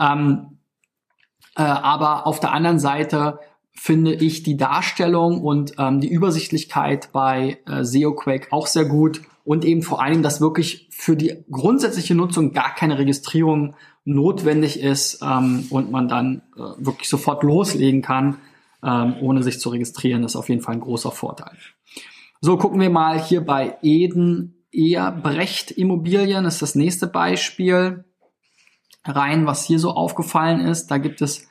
Ähm, 0.00 0.58
äh, 1.56 1.62
aber 1.62 2.26
auf 2.26 2.40
der 2.40 2.52
anderen 2.52 2.80
Seite 2.80 3.38
finde 3.72 4.14
ich 4.14 4.42
die 4.42 4.56
Darstellung 4.56 5.42
und 5.42 5.74
ähm, 5.78 6.00
die 6.00 6.08
Übersichtlichkeit 6.08 7.10
bei 7.12 7.58
äh, 7.66 7.84
SEOQuake 7.84 8.48
auch 8.50 8.66
sehr 8.66 8.84
gut 8.84 9.22
und 9.44 9.64
eben 9.64 9.82
vor 9.82 10.02
allem, 10.02 10.22
dass 10.22 10.40
wirklich 10.40 10.88
für 10.90 11.16
die 11.16 11.44
grundsätzliche 11.50 12.14
Nutzung 12.14 12.52
gar 12.52 12.74
keine 12.74 12.98
Registrierung 12.98 13.76
notwendig 14.04 14.80
ist 14.80 15.20
ähm, 15.22 15.66
und 15.70 15.90
man 15.90 16.08
dann 16.08 16.42
äh, 16.56 16.60
wirklich 16.84 17.08
sofort 17.08 17.42
loslegen 17.42 18.02
kann, 18.02 18.38
ähm, 18.82 19.16
ohne 19.20 19.42
sich 19.42 19.58
zu 19.60 19.70
registrieren, 19.70 20.24
ist 20.24 20.36
auf 20.36 20.48
jeden 20.48 20.60
Fall 20.60 20.74
ein 20.74 20.80
großer 20.80 21.10
Vorteil. 21.10 21.56
So, 22.40 22.58
gucken 22.58 22.80
wir 22.80 22.90
mal 22.90 23.22
hier 23.22 23.40
bei 23.40 23.78
Eden 23.82 24.66
Ehrbrecht 24.70 25.70
Immobilien, 25.70 26.44
das 26.44 26.54
ist 26.54 26.62
das 26.62 26.74
nächste 26.74 27.06
Beispiel 27.06 28.04
rein, 29.04 29.46
was 29.46 29.64
hier 29.64 29.78
so 29.78 29.92
aufgefallen 29.92 30.60
ist. 30.60 30.88
Da 30.90 30.98
gibt 30.98 31.22
es 31.22 31.48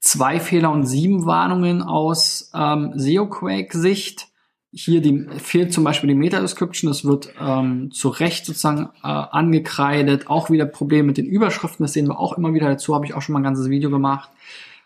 zwei 0.00 0.40
Fehler 0.40 0.70
und 0.70 0.84
sieben 0.84 1.24
Warnungen 1.24 1.82
aus 1.82 2.50
ähm, 2.54 2.92
SeoQuake-Sicht. 2.94 4.28
Hier 4.74 5.00
die, 5.00 5.26
fehlt 5.38 5.72
zum 5.72 5.84
Beispiel 5.84 6.08
die 6.08 6.14
Meta-Description, 6.14 6.90
das 6.90 7.04
wird 7.04 7.32
ähm, 7.40 7.92
zu 7.92 8.08
Recht 8.08 8.44
sozusagen 8.44 8.90
äh, 9.02 9.06
angekreidet. 9.06 10.26
Auch 10.26 10.50
wieder 10.50 10.66
Probleme 10.66 11.04
mit 11.04 11.16
den 11.16 11.26
Überschriften, 11.26 11.84
das 11.84 11.92
sehen 11.92 12.08
wir 12.08 12.18
auch 12.18 12.36
immer 12.36 12.54
wieder 12.54 12.68
dazu, 12.68 12.94
habe 12.94 13.06
ich 13.06 13.14
auch 13.14 13.22
schon 13.22 13.34
mal 13.34 13.40
ein 13.40 13.44
ganzes 13.44 13.70
Video 13.70 13.90
gemacht. 13.90 14.30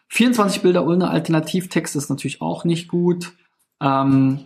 24 0.09 0.63
Bilder 0.63 0.87
ohne 0.87 1.11
Alternativtext 1.11 1.97
ist 1.97 2.11
natürlich 2.11 2.41
auch 2.43 2.65
nicht 2.65 2.89
gut. 2.89 3.33
Ähm, 3.81 4.41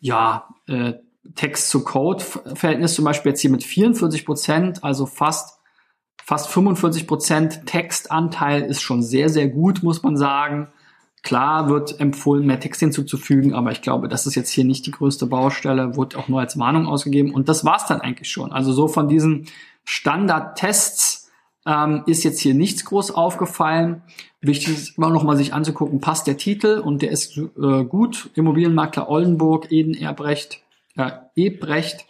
ja, 0.00 0.48
äh, 0.66 0.94
Text 1.34 1.70
zu 1.70 1.84
Code-Verhältnis 1.84 2.94
zum 2.94 3.04
Beispiel 3.04 3.30
jetzt 3.30 3.40
hier 3.40 3.50
mit 3.50 3.64
44 3.64 4.26
Prozent, 4.26 4.84
also 4.84 5.06
fast 5.06 5.58
Fast 6.26 6.48
45 6.48 7.06
Prozent 7.06 7.66
Textanteil 7.66 8.62
ist 8.62 8.80
schon 8.80 9.02
sehr, 9.02 9.28
sehr 9.28 9.46
gut, 9.46 9.82
muss 9.82 10.02
man 10.02 10.16
sagen. 10.16 10.68
Klar 11.24 11.70
wird 11.70 12.00
empfohlen, 12.00 12.46
mehr 12.46 12.60
Text 12.60 12.80
hinzuzufügen, 12.80 13.54
aber 13.54 13.72
ich 13.72 13.80
glaube, 13.80 14.08
das 14.08 14.26
ist 14.26 14.34
jetzt 14.34 14.50
hier 14.50 14.64
nicht 14.64 14.84
die 14.84 14.90
größte 14.90 15.24
Baustelle, 15.24 15.96
wird 15.96 16.16
auch 16.16 16.28
nur 16.28 16.40
als 16.40 16.58
Warnung 16.58 16.86
ausgegeben. 16.86 17.32
Und 17.32 17.48
das 17.48 17.64
war's 17.64 17.86
dann 17.86 18.02
eigentlich 18.02 18.30
schon. 18.30 18.52
Also 18.52 18.74
so 18.74 18.88
von 18.88 19.08
diesen 19.08 19.46
Standardtests 19.84 21.32
ähm, 21.64 22.02
ist 22.06 22.24
jetzt 22.24 22.40
hier 22.40 22.52
nichts 22.52 22.84
groß 22.84 23.12
aufgefallen. 23.12 24.02
Wichtig 24.42 24.74
ist 24.74 24.98
immer 24.98 25.08
noch 25.08 25.22
mal 25.22 25.38
sich 25.38 25.54
anzugucken, 25.54 26.02
passt 26.02 26.26
der 26.26 26.36
Titel 26.36 26.78
und 26.84 27.00
der 27.00 27.10
ist 27.10 27.38
äh, 27.38 27.84
gut. 27.84 28.28
Immobilienmakler 28.34 29.08
Oldenburg, 29.08 29.72
Eden 29.72 29.94
Erbrecht, 29.94 30.60
äh, 30.96 31.10
Ebrecht 31.36 32.04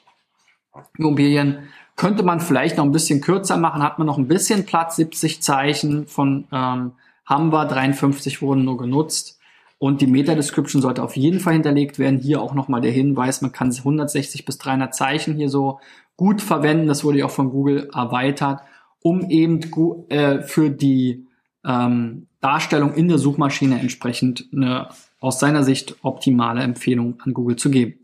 Immobilien. 0.99 1.68
Könnte 1.94 2.25
man 2.25 2.40
vielleicht 2.40 2.78
noch 2.78 2.85
ein 2.85 2.90
bisschen 2.90 3.21
kürzer 3.21 3.59
machen, 3.59 3.85
hat 3.85 3.99
man 3.99 4.09
noch 4.09 4.18
ein 4.18 4.26
bisschen 4.26 4.66
Platz, 4.66 4.97
70 4.97 5.40
Zeichen 5.40 6.09
von 6.09 6.49
ähm, 6.50 6.92
haben 7.24 7.52
wir, 7.52 7.64
53 7.66 8.42
wurden 8.42 8.64
nur 8.64 8.76
genutzt. 8.76 9.38
Und 9.78 10.00
die 10.00 10.06
Meta-Description 10.06 10.80
sollte 10.80 11.02
auf 11.02 11.16
jeden 11.16 11.40
Fall 11.40 11.52
hinterlegt 11.52 11.98
werden. 11.98 12.20
Hier 12.20 12.40
auch 12.40 12.54
nochmal 12.54 12.80
der 12.80 12.92
Hinweis, 12.92 13.42
man 13.42 13.52
kann 13.52 13.70
160 13.70 14.44
bis 14.44 14.58
300 14.58 14.94
Zeichen 14.94 15.34
hier 15.34 15.50
so 15.50 15.80
gut 16.16 16.40
verwenden. 16.40 16.86
Das 16.86 17.04
wurde 17.04 17.18
ja 17.18 17.26
auch 17.26 17.30
von 17.30 17.50
Google 17.50 17.90
erweitert, 17.92 18.60
um 19.02 19.28
eben 19.28 19.60
äh, 20.08 20.40
für 20.42 20.70
die 20.70 21.26
ähm, 21.64 22.28
Darstellung 22.40 22.94
in 22.94 23.08
der 23.08 23.18
Suchmaschine 23.18 23.78
entsprechend 23.80 24.48
eine 24.52 24.88
aus 25.20 25.40
seiner 25.40 25.64
Sicht 25.64 25.96
optimale 26.02 26.62
Empfehlung 26.62 27.18
an 27.24 27.32
Google 27.32 27.56
zu 27.56 27.70
geben. 27.70 27.94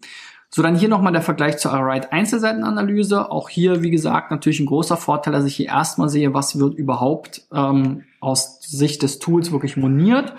So, 0.48 0.62
dann 0.62 0.74
hier 0.74 0.88
nochmal 0.88 1.12
der 1.12 1.22
Vergleich 1.22 1.58
zur 1.58 1.72
Alright 1.72 2.12
Einzelseitenanalyse. 2.12 3.30
Auch 3.30 3.48
hier, 3.48 3.82
wie 3.82 3.90
gesagt, 3.90 4.30
natürlich 4.30 4.58
ein 4.58 4.66
großer 4.66 4.96
Vorteil, 4.96 5.32
dass 5.32 5.44
ich 5.44 5.54
hier 5.54 5.66
erstmal 5.66 6.08
sehe, 6.08 6.34
was 6.34 6.58
wird 6.58 6.74
überhaupt 6.74 7.46
ähm, 7.54 8.04
aus 8.20 8.60
Sicht 8.60 9.02
des 9.02 9.18
Tools 9.18 9.50
wirklich 9.50 9.76
moniert. 9.76 10.34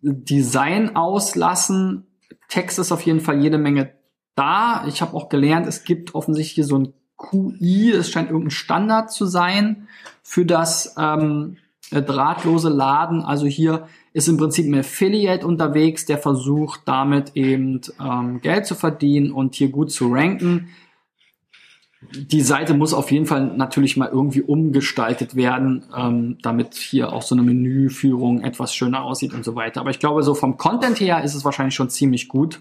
Design 0.00 0.96
auslassen. 0.96 2.06
Text 2.48 2.78
ist 2.78 2.92
auf 2.92 3.02
jeden 3.02 3.20
Fall 3.20 3.42
jede 3.42 3.58
Menge 3.58 3.92
da. 4.34 4.84
Ich 4.86 5.02
habe 5.02 5.14
auch 5.14 5.28
gelernt, 5.28 5.66
es 5.66 5.84
gibt 5.84 6.14
offensichtlich 6.14 6.54
hier 6.54 6.64
so 6.64 6.78
ein 6.78 6.92
QI, 7.16 7.90
es 7.90 8.10
scheint 8.10 8.30
irgendein 8.30 8.52
Standard 8.52 9.10
zu 9.10 9.26
sein 9.26 9.88
für 10.22 10.46
das 10.46 10.94
ähm, 10.96 11.56
drahtlose 11.90 12.68
Laden. 12.68 13.22
Also 13.22 13.46
hier 13.46 13.88
ist 14.12 14.28
im 14.28 14.36
Prinzip 14.36 14.66
ein 14.66 14.78
Affiliate 14.78 15.46
unterwegs, 15.46 16.06
der 16.06 16.18
versucht 16.18 16.82
damit 16.84 17.32
eben 17.34 17.80
ähm, 18.00 18.40
Geld 18.40 18.66
zu 18.66 18.76
verdienen 18.76 19.32
und 19.32 19.56
hier 19.56 19.70
gut 19.70 19.90
zu 19.90 20.12
ranken. 20.12 20.68
Die 22.00 22.42
Seite 22.42 22.74
muss 22.74 22.94
auf 22.94 23.10
jeden 23.10 23.26
Fall 23.26 23.44
natürlich 23.56 23.96
mal 23.96 24.08
irgendwie 24.08 24.42
umgestaltet 24.42 25.34
werden, 25.34 25.84
ähm, 25.96 26.38
damit 26.42 26.74
hier 26.74 27.12
auch 27.12 27.22
so 27.22 27.34
eine 27.34 27.42
Menüführung 27.42 28.42
etwas 28.42 28.72
schöner 28.72 29.02
aussieht 29.02 29.34
und 29.34 29.44
so 29.44 29.56
weiter. 29.56 29.80
Aber 29.80 29.90
ich 29.90 29.98
glaube, 29.98 30.22
so 30.22 30.34
vom 30.34 30.56
Content 30.56 31.00
her 31.00 31.24
ist 31.24 31.34
es 31.34 31.44
wahrscheinlich 31.44 31.74
schon 31.74 31.90
ziemlich 31.90 32.28
gut. 32.28 32.60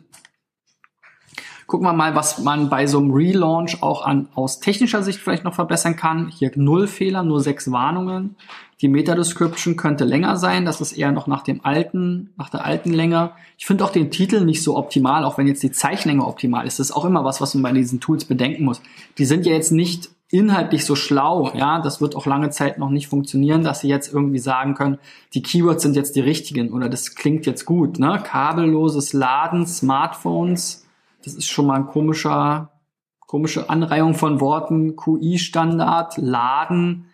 Gucken 1.68 1.86
wir 1.86 1.94
mal, 1.94 2.16
was 2.16 2.40
man 2.40 2.70
bei 2.70 2.88
so 2.88 2.98
einem 2.98 3.12
Relaunch 3.12 3.84
auch 3.84 4.04
an, 4.04 4.30
aus 4.34 4.60
technischer 4.60 5.04
Sicht 5.04 5.20
vielleicht 5.20 5.44
noch 5.44 5.54
verbessern 5.54 5.96
kann. 5.96 6.30
Hier 6.30 6.50
null 6.56 6.88
Fehler, 6.88 7.24
nur 7.24 7.42
sechs 7.42 7.72
Warnungen. 7.72 8.38
Die 8.82 8.88
Meta-Description 8.88 9.76
könnte 9.76 10.06
länger 10.06 10.38
sein. 10.38 10.66
Das 10.66 10.82
ist 10.82 10.94
eher 10.94 11.12
noch 11.12 11.28
nach 11.28 11.44
dem 11.44 11.66
alten, 11.66 12.34
nach 12.38 12.50
der 12.50 12.64
alten 12.64 12.94
Länge. 12.94 13.32
Ich 13.58 13.66
finde 13.66 13.84
auch 13.84 13.90
den 13.90 14.12
Titel 14.12 14.46
nicht 14.46 14.62
so 14.62 14.78
optimal, 14.78 15.24
auch 15.24 15.38
wenn 15.38 15.48
jetzt 15.48 15.64
die 15.64 15.72
Zeichenlänge 15.72 16.26
optimal 16.26 16.68
ist. 16.68 16.80
Das 16.80 16.90
ist 16.90 16.96
auch 16.96 17.06
immer 17.06 17.26
was, 17.26 17.42
was 17.42 17.56
man 17.56 17.64
bei 17.64 17.72
diesen 17.72 18.00
Tools 18.00 18.26
bedenken 18.26 18.66
muss. 18.66 18.82
Die 19.18 19.26
sind 19.26 19.46
ja 19.46 19.54
jetzt 19.54 19.72
nicht 19.72 20.10
inhaltlich 20.30 20.84
so 20.86 20.96
schlau, 20.96 21.54
ja, 21.56 21.80
das 21.80 22.02
wird 22.02 22.16
auch 22.16 22.26
lange 22.26 22.50
Zeit 22.50 22.78
noch 22.78 22.90
nicht 22.90 23.08
funktionieren, 23.08 23.64
dass 23.64 23.80
sie 23.80 23.88
jetzt 23.88 24.14
irgendwie 24.14 24.40
sagen 24.40 24.74
können, 24.74 24.98
die 25.34 25.42
Keywords 25.42 25.84
sind 25.84 25.96
jetzt 25.96 26.18
die 26.18 26.20
richtigen 26.20 26.74
oder 26.74 26.90
das 26.90 27.16
klingt 27.16 27.46
jetzt 27.46 27.66
gut, 27.66 27.98
ne? 27.98 28.22
Kabelloses 28.26 29.14
Laden, 29.14 29.66
Smartphones, 29.66 30.86
das 31.24 31.34
ist 31.34 31.48
schon 31.48 31.68
mal 31.68 31.76
ein 31.76 31.88
komischer, 31.88 32.72
komische 33.20 33.70
Anreihung 33.70 34.14
von 34.14 34.40
Worten. 34.40 34.96
QI-Standard, 34.96 36.18
Laden. 36.18 37.07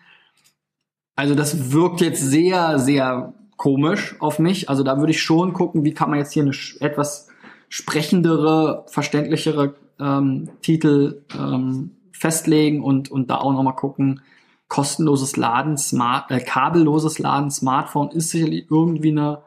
Also 1.16 1.34
das 1.34 1.72
wirkt 1.72 2.00
jetzt 2.00 2.20
sehr, 2.20 2.78
sehr 2.78 3.34
komisch 3.56 4.16
auf 4.20 4.38
mich. 4.38 4.68
Also 4.68 4.82
da 4.82 4.98
würde 4.98 5.12
ich 5.12 5.22
schon 5.22 5.52
gucken, 5.52 5.84
wie 5.84 5.94
kann 5.94 6.10
man 6.10 6.18
jetzt 6.18 6.32
hier 6.32 6.42
eine 6.42 6.54
etwas 6.80 7.28
sprechendere, 7.68 8.84
verständlichere 8.88 9.74
ähm, 10.00 10.50
Titel 10.60 11.22
ähm, 11.34 11.90
festlegen 12.12 12.82
und, 12.82 13.10
und 13.10 13.30
da 13.30 13.38
auch 13.38 13.52
nochmal 13.52 13.76
gucken, 13.76 14.22
kostenloses 14.68 15.36
Laden, 15.36 15.76
Smart, 15.76 16.30
äh, 16.30 16.40
kabelloses 16.40 17.18
Laden, 17.18 17.50
Smartphone 17.50 18.10
ist 18.10 18.30
sicherlich 18.30 18.66
irgendwie 18.70 19.10
eine 19.10 19.42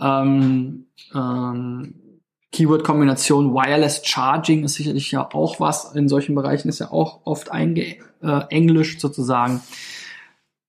ähm, 0.00 0.86
ähm, 1.14 1.94
Keyword-Kombination 2.52 3.54
Wireless 3.54 4.02
Charging 4.04 4.64
ist 4.64 4.74
sicherlich 4.74 5.12
ja 5.12 5.28
auch 5.32 5.60
was. 5.60 5.94
In 5.94 6.08
solchen 6.08 6.34
Bereichen 6.34 6.68
ist 6.68 6.80
ja 6.80 6.90
auch 6.90 7.20
oft 7.24 7.50
eingeenglischt 7.52 8.96
äh, 8.96 9.00
sozusagen. 9.00 9.60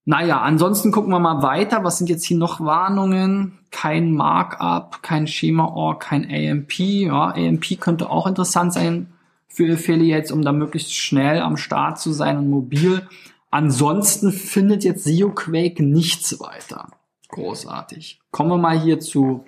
Naja, 0.05 0.41
ansonsten 0.41 0.91
gucken 0.91 1.11
wir 1.11 1.19
mal 1.19 1.43
weiter. 1.43 1.83
Was 1.83 1.97
sind 1.99 2.09
jetzt 2.09 2.25
hier 2.25 2.37
noch 2.37 2.59
Warnungen? 2.59 3.59
Kein 3.69 4.13
Markup, 4.13 5.03
kein 5.03 5.27
Schema-Or, 5.27 5.99
kein 5.99 6.25
AMP. 6.25 6.79
Ja, 6.79 7.33
AMP 7.35 7.79
könnte 7.79 8.09
auch 8.09 8.27
interessant 8.27 8.73
sein 8.73 9.13
für 9.47 9.73
Affiliates, 9.73 10.31
um 10.31 10.41
da 10.41 10.51
möglichst 10.51 10.93
schnell 10.93 11.39
am 11.41 11.57
Start 11.57 11.99
zu 11.99 12.11
sein 12.13 12.37
und 12.37 12.49
mobil. 12.49 13.07
Ansonsten 13.51 14.31
findet 14.31 14.83
jetzt 14.83 15.03
SEO-Quake 15.03 15.83
nichts 15.83 16.39
weiter. 16.39 16.87
Großartig. 17.27 18.19
Kommen 18.31 18.49
wir 18.49 18.57
mal 18.57 18.79
hier 18.79 18.99
zu 18.99 19.45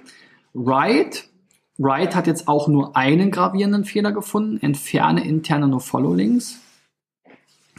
Write. 0.54 1.24
Wright 1.78 2.16
hat 2.16 2.28
jetzt 2.28 2.48
auch 2.48 2.68
nur 2.68 2.96
einen 2.96 3.32
gravierenden 3.32 3.86
Fehler 3.86 4.12
gefunden, 4.12 4.60
entferne 4.62 5.26
interne 5.26 5.68
No-Follow-Links. 5.68 6.60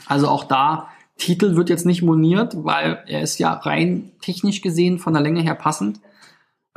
Also 0.07 0.27
auch 0.27 0.43
da, 0.43 0.89
Titel 1.17 1.55
wird 1.55 1.69
jetzt 1.69 1.85
nicht 1.85 2.01
moniert, 2.01 2.63
weil 2.63 3.03
er 3.07 3.21
ist 3.21 3.39
ja 3.39 3.53
rein 3.53 4.11
technisch 4.21 4.61
gesehen 4.61 4.99
von 4.99 5.13
der 5.13 5.21
Länge 5.21 5.41
her 5.41 5.55
passend. 5.55 5.99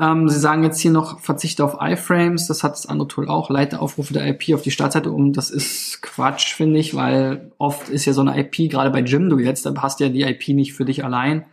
Ähm, 0.00 0.28
Sie 0.28 0.38
sagen 0.38 0.62
jetzt 0.62 0.78
hier 0.78 0.92
noch 0.92 1.20
Verzichte 1.20 1.64
auf 1.64 1.78
iFrames, 1.80 2.46
das 2.46 2.62
hat 2.62 2.72
das 2.72 2.86
andere 2.86 3.08
Tool 3.08 3.28
auch, 3.28 3.50
leite 3.50 3.80
Aufrufe 3.80 4.12
der 4.12 4.26
IP 4.28 4.54
auf 4.54 4.62
die 4.62 4.70
Startseite 4.70 5.10
um. 5.10 5.32
Das 5.32 5.50
ist 5.50 6.02
Quatsch, 6.02 6.54
finde 6.54 6.78
ich, 6.78 6.94
weil 6.94 7.50
oft 7.58 7.88
ist 7.88 8.04
ja 8.04 8.12
so 8.12 8.20
eine 8.20 8.38
IP, 8.38 8.70
gerade 8.70 8.90
bei 8.90 9.00
Jimdo 9.00 9.38
jetzt, 9.38 9.66
da 9.66 9.72
passt 9.72 9.98
ja 9.98 10.08
die 10.08 10.22
IP 10.22 10.48
nicht 10.48 10.72
für 10.72 10.84
dich 10.84 11.04
allein. 11.04 11.44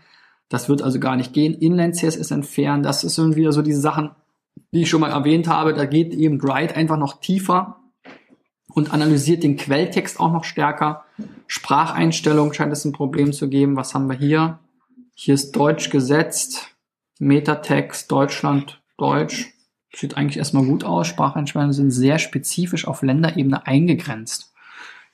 Das 0.48 0.70
wird 0.70 0.84
also 0.84 1.00
gar 1.00 1.16
nicht 1.16 1.34
gehen. 1.34 1.56
Inline 1.56 1.94
CSS 1.94 2.30
entfernen, 2.30 2.84
das 2.84 3.04
ist 3.04 3.18
irgendwie 3.18 3.52
so 3.52 3.64
diese 3.64 3.82
Sachen, 3.82 4.12
die 4.72 4.84
ich 4.84 4.90
schon 4.90 5.02
mal 5.02 5.10
erwähnt 5.10 5.48
habe. 5.48 5.74
Da 5.74 5.86
geht 5.86 6.14
eben 6.14 6.38
Bright 6.38 6.76
einfach 6.76 6.98
noch 6.98 7.20
tiefer 7.20 7.78
und 8.76 8.94
analysiert 8.94 9.42
den 9.42 9.58
Quelltext 9.58 10.20
auch 10.20 10.32
noch 10.32 10.44
stärker. 10.44 11.06
Spracheinstellung 11.48 12.54
scheint 12.54 12.72
es 12.72 12.86
ein 12.86 12.92
Problem 12.92 13.34
zu 13.34 13.50
geben. 13.50 13.76
Was 13.76 13.96
haben 13.96 14.08
wir 14.08 14.18
hier? 14.18 14.60
Hier 15.16 15.34
ist 15.34 15.56
Deutsch 15.56 15.90
gesetzt. 15.90 16.76
Metatext, 17.18 18.12
Deutschland, 18.12 18.82
Deutsch. 18.98 19.54
Sieht 19.96 20.18
eigentlich 20.18 20.38
erstmal 20.38 20.66
gut 20.66 20.84
aus. 20.84 21.08
Spracheinstellungen 21.08 21.74
sind 21.74 21.90
sehr 21.90 22.20
spezifisch 22.20 22.88
auf 22.88 23.02
Länderebene 23.02 23.66
eingegrenzt 23.66 24.52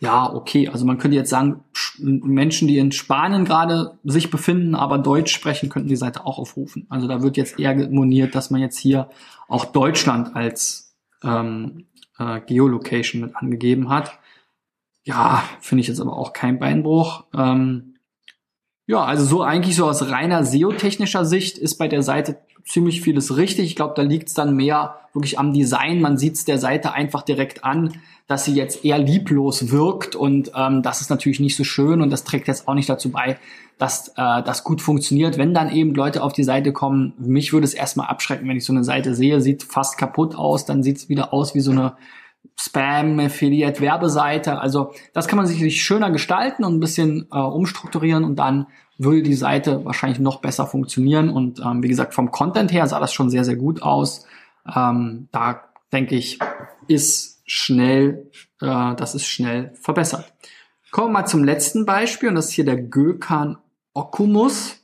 ja, 0.02 0.34
okay, 0.34 0.68
also 0.68 0.84
man 0.84 0.98
könnte 0.98 1.16
jetzt 1.16 1.30
sagen, 1.30 1.64
Menschen, 2.00 2.68
die 2.68 2.80
in 2.80 2.92
Spanien 2.92 3.46
gerade 3.46 4.00
sich 4.04 4.32
befinden, 4.32 4.74
aber 4.74 4.98
Deutsch 4.98 5.32
sprechen, 5.32 5.70
könnten 5.70 5.90
die 5.90 5.96
Seite 5.96 6.26
auch 6.26 6.40
aufrufen. 6.40 6.88
Also 6.90 7.08
da 7.08 7.22
wird 7.22 7.38
jetzt 7.38 7.60
eher 7.60 7.76
moniert, 7.88 8.34
dass 8.34 8.50
man 8.50 8.62
jetzt 8.62 8.80
hier 8.80 9.10
auch 9.48 9.66
Deutschland 9.66 10.36
als 10.36 10.96
ähm, 11.24 11.86
äh, 12.20 12.42
Geolocation 12.42 13.22
mit 13.22 13.36
angegeben 13.36 13.90
hat. 13.90 14.20
Ja, 15.04 15.44
finde 15.60 15.82
ich 15.82 15.88
jetzt 15.88 16.00
aber 16.00 16.16
auch 16.16 16.34
kein 16.34 16.60
Beinbruch. 16.60 17.26
Ähm, 17.36 17.96
ja, 18.88 19.04
also 19.04 19.24
so 19.24 19.42
eigentlich 19.42 19.76
so 19.76 19.86
aus 19.88 20.10
reiner 20.10 20.44
SEO-technischer 20.44 21.26
Sicht 21.26 21.58
ist 21.58 21.78
bei 21.78 21.88
der 21.88 22.04
Seite 22.04 22.42
ziemlich 22.66 23.02
vieles 23.02 23.38
richtig. 23.38 23.66
Ich 23.66 23.76
glaube, 23.76 23.94
da 23.96 24.02
liegt 24.02 24.28
es 24.28 24.34
dann 24.34 24.56
mehr 24.56 24.96
wirklich 25.14 25.40
am 25.40 25.54
Design. 25.54 26.02
Man 26.02 26.18
sieht 26.18 26.36
es 26.36 26.46
der 26.46 26.58
Seite 26.58 26.94
einfach 26.94 27.22
direkt 27.22 27.64
an, 27.64 27.94
dass 28.28 28.46
sie 28.46 28.54
jetzt 28.54 28.86
eher 28.86 28.98
lieblos 28.98 29.72
wirkt 29.72 30.16
und 30.16 30.52
ähm, 30.56 30.82
das 30.84 31.02
ist 31.02 31.10
natürlich 31.10 31.40
nicht 31.40 31.56
so 31.56 31.64
schön 31.64 32.02
und 32.02 32.10
das 32.12 32.24
trägt 32.24 32.48
jetzt 32.48 32.68
auch 32.68 32.74
nicht 32.76 32.90
dazu 32.90 33.12
bei, 33.12 33.38
dass 33.78 34.10
äh, 34.10 34.14
das 34.16 34.64
gut 34.64 34.82
funktioniert. 34.82 35.38
Wenn 35.38 35.54
dann 35.54 35.70
eben 35.72 35.94
Leute 35.94 36.24
auf 36.24 36.32
die 36.32 36.44
Seite 36.44 36.72
kommen, 36.72 37.14
mich 37.18 37.52
würde 37.52 37.66
es 37.66 37.74
erstmal 37.74 38.08
abschrecken, 38.08 38.48
wenn 38.48 38.56
ich 38.56 38.64
so 38.64 38.72
eine 38.72 38.86
Seite 38.86 39.16
sehe, 39.16 39.42
sieht 39.42 39.64
fast 39.64 39.98
kaputt 39.98 40.36
aus, 40.36 40.66
dann 40.66 40.82
sieht 40.82 40.98
es 40.98 41.10
wieder 41.10 41.34
aus 41.34 41.56
wie 41.56 41.60
so 41.60 41.72
eine 41.72 41.94
Spam, 42.60 43.20
Affiliate, 43.20 43.82
Werbeseite. 43.82 44.60
Also 44.60 44.94
das 45.14 45.28
kann 45.28 45.38
man 45.38 45.48
sicherlich 45.48 45.82
schöner 45.82 46.12
gestalten 46.12 46.64
und 46.64 46.76
ein 46.76 46.80
bisschen 46.80 47.28
äh, 47.32 47.38
umstrukturieren 47.38 48.24
und 48.24 48.36
dann 48.38 48.68
würde 48.98 49.24
die 49.24 49.34
Seite 49.34 49.84
wahrscheinlich 49.84 50.20
noch 50.20 50.42
besser 50.42 50.68
funktionieren. 50.68 51.30
Und 51.30 51.60
ähm, 51.60 51.82
wie 51.82 51.88
gesagt, 51.88 52.14
vom 52.14 52.32
Content 52.32 52.72
her 52.72 52.86
sah 52.88 53.00
das 53.00 53.14
schon 53.14 53.30
sehr, 53.30 53.44
sehr 53.44 53.56
gut 53.56 53.82
aus. 53.82 54.26
Ähm, 54.74 55.28
da 55.32 55.64
denke 55.92 56.16
ich, 56.16 56.40
ist 56.88 57.42
schnell, 57.46 58.30
äh, 58.62 58.96
das 58.96 59.16
ist 59.16 59.26
schnell 59.26 59.74
verbessert. 59.82 60.32
Kommen 60.92 61.08
wir 61.08 61.22
mal 61.22 61.26
zum 61.26 61.44
letzten 61.44 61.86
Beispiel 61.86 62.30
und 62.30 62.36
das 62.36 62.48
ist 62.48 62.54
hier 62.54 62.66
der 62.66 62.82
Gökhan 62.82 63.58
Okumus. 63.94 64.78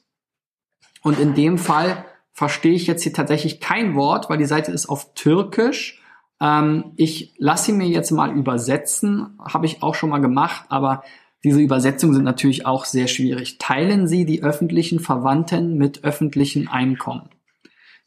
Und 1.04 1.20
in 1.20 1.36
dem 1.36 1.58
Fall 1.58 2.06
verstehe 2.34 2.74
ich 2.74 2.88
jetzt 2.88 3.04
hier 3.04 3.14
tatsächlich 3.14 3.60
kein 3.60 3.96
Wort, 3.96 4.30
weil 4.30 4.38
die 4.38 4.46
Seite 4.46 4.72
ist 4.72 4.88
auf 4.88 5.14
Türkisch. 5.14 6.02
Ähm, 6.42 6.94
ich 6.96 7.34
lasse 7.38 7.66
sie 7.66 7.74
mir 7.74 7.88
jetzt 7.88 8.12
mal 8.12 8.32
übersetzen, 8.36 9.38
habe 9.40 9.66
ich 9.66 9.82
auch 9.84 9.96
schon 9.96 10.10
mal 10.10 10.20
gemacht, 10.20 10.66
aber 10.70 11.04
diese 11.44 11.62
Übersetzungen 11.62 12.14
sind 12.14 12.24
natürlich 12.24 12.66
auch 12.66 12.86
sehr 12.86 13.08
schwierig. 13.08 13.58
Teilen 13.60 14.08
Sie 14.08 14.26
die 14.26 14.44
öffentlichen 14.44 15.00
Verwandten 15.00 15.78
mit 15.78 16.04
öffentlichen 16.04 16.68
Einkommen. 16.68 17.30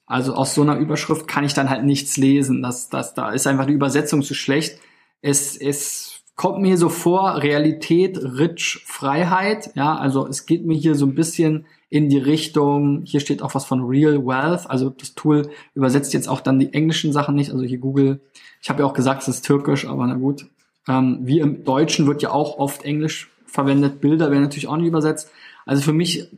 Also 0.04 0.34
aus 0.34 0.54
so 0.54 0.62
einer 0.62 0.76
Überschrift 0.76 1.28
kann 1.28 1.44
ich 1.44 1.54
dann 1.54 1.70
halt 1.70 1.84
nichts 1.84 2.16
lesen. 2.16 2.62
Das, 2.62 2.88
das, 2.88 3.14
da 3.14 3.30
ist 3.30 3.46
einfach 3.46 3.66
die 3.66 3.72
Übersetzung 3.72 4.22
zu 4.22 4.34
schlecht. 4.34 4.80
Es, 5.22 5.56
es 5.56 6.24
kommt 6.34 6.60
mir 6.60 6.76
so 6.76 6.88
vor, 6.88 7.42
Realität, 7.42 8.18
Rich, 8.18 8.82
Freiheit. 8.86 9.70
Ja, 9.76 9.96
also 9.96 10.26
es 10.26 10.46
geht 10.46 10.66
mir 10.66 10.76
hier 10.76 10.96
so 10.96 11.06
ein 11.06 11.14
bisschen 11.14 11.66
in 11.90 12.08
die 12.08 12.18
Richtung, 12.18 13.02
hier 13.04 13.18
steht 13.18 13.42
auch 13.42 13.54
was 13.54 13.64
von 13.64 13.82
Real 13.82 14.24
Wealth. 14.24 14.70
Also 14.70 14.90
das 14.90 15.14
Tool 15.14 15.50
übersetzt 15.74 16.14
jetzt 16.14 16.28
auch 16.28 16.40
dann 16.40 16.60
die 16.60 16.72
englischen 16.72 17.12
Sachen 17.12 17.34
nicht. 17.34 17.50
Also 17.50 17.64
hier 17.64 17.78
Google, 17.78 18.20
ich 18.62 18.70
habe 18.70 18.80
ja 18.80 18.86
auch 18.86 18.94
gesagt, 18.94 19.22
es 19.22 19.28
ist 19.28 19.44
türkisch, 19.44 19.86
aber 19.86 20.06
na 20.06 20.14
gut, 20.14 20.46
ähm, 20.88 21.18
wie 21.22 21.40
im 21.40 21.64
Deutschen 21.64 22.06
wird 22.06 22.22
ja 22.22 22.30
auch 22.30 22.58
oft 22.58 22.84
Englisch 22.84 23.28
verwendet. 23.44 24.00
Bilder 24.00 24.30
werden 24.30 24.42
natürlich 24.42 24.68
auch 24.68 24.76
nicht 24.76 24.86
übersetzt. 24.86 25.30
Also 25.66 25.82
für 25.82 25.92
mich 25.92 26.28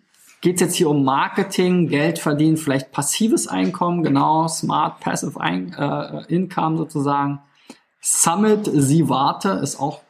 geht 0.41 0.57
es 0.57 0.62
jetzt 0.62 0.75
hier 0.75 0.88
um 0.88 1.05
Marketing, 1.05 1.87
Geld 1.87 2.19
verdienen, 2.19 2.57
vielleicht 2.57 2.91
passives 2.91 3.47
Einkommen, 3.47 4.03
genau, 4.03 4.49
Smart 4.49 5.01
Passive 5.01 5.38
Ein 5.38 5.75
äh, 5.75 6.25
Income 6.35 6.79
sozusagen. 6.79 7.41
Summit, 8.01 8.69
sie 8.73 9.09
warte, 9.09 9.51
ist 9.51 9.79
auch 9.79 10.01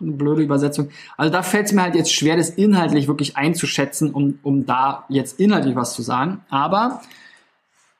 eine 0.00 0.12
blöde 0.12 0.42
Übersetzung. 0.42 0.90
Also 1.16 1.32
da 1.32 1.42
fällt 1.42 1.66
es 1.66 1.72
mir 1.72 1.82
halt 1.82 1.94
jetzt 1.94 2.12
schwer, 2.12 2.36
das 2.36 2.50
inhaltlich 2.50 3.08
wirklich 3.08 3.36
einzuschätzen, 3.36 4.12
um, 4.12 4.38
um 4.42 4.66
da 4.66 5.04
jetzt 5.08 5.40
inhaltlich 5.40 5.76
was 5.76 5.94
zu 5.94 6.02
sagen. 6.02 6.40
Aber 6.50 7.00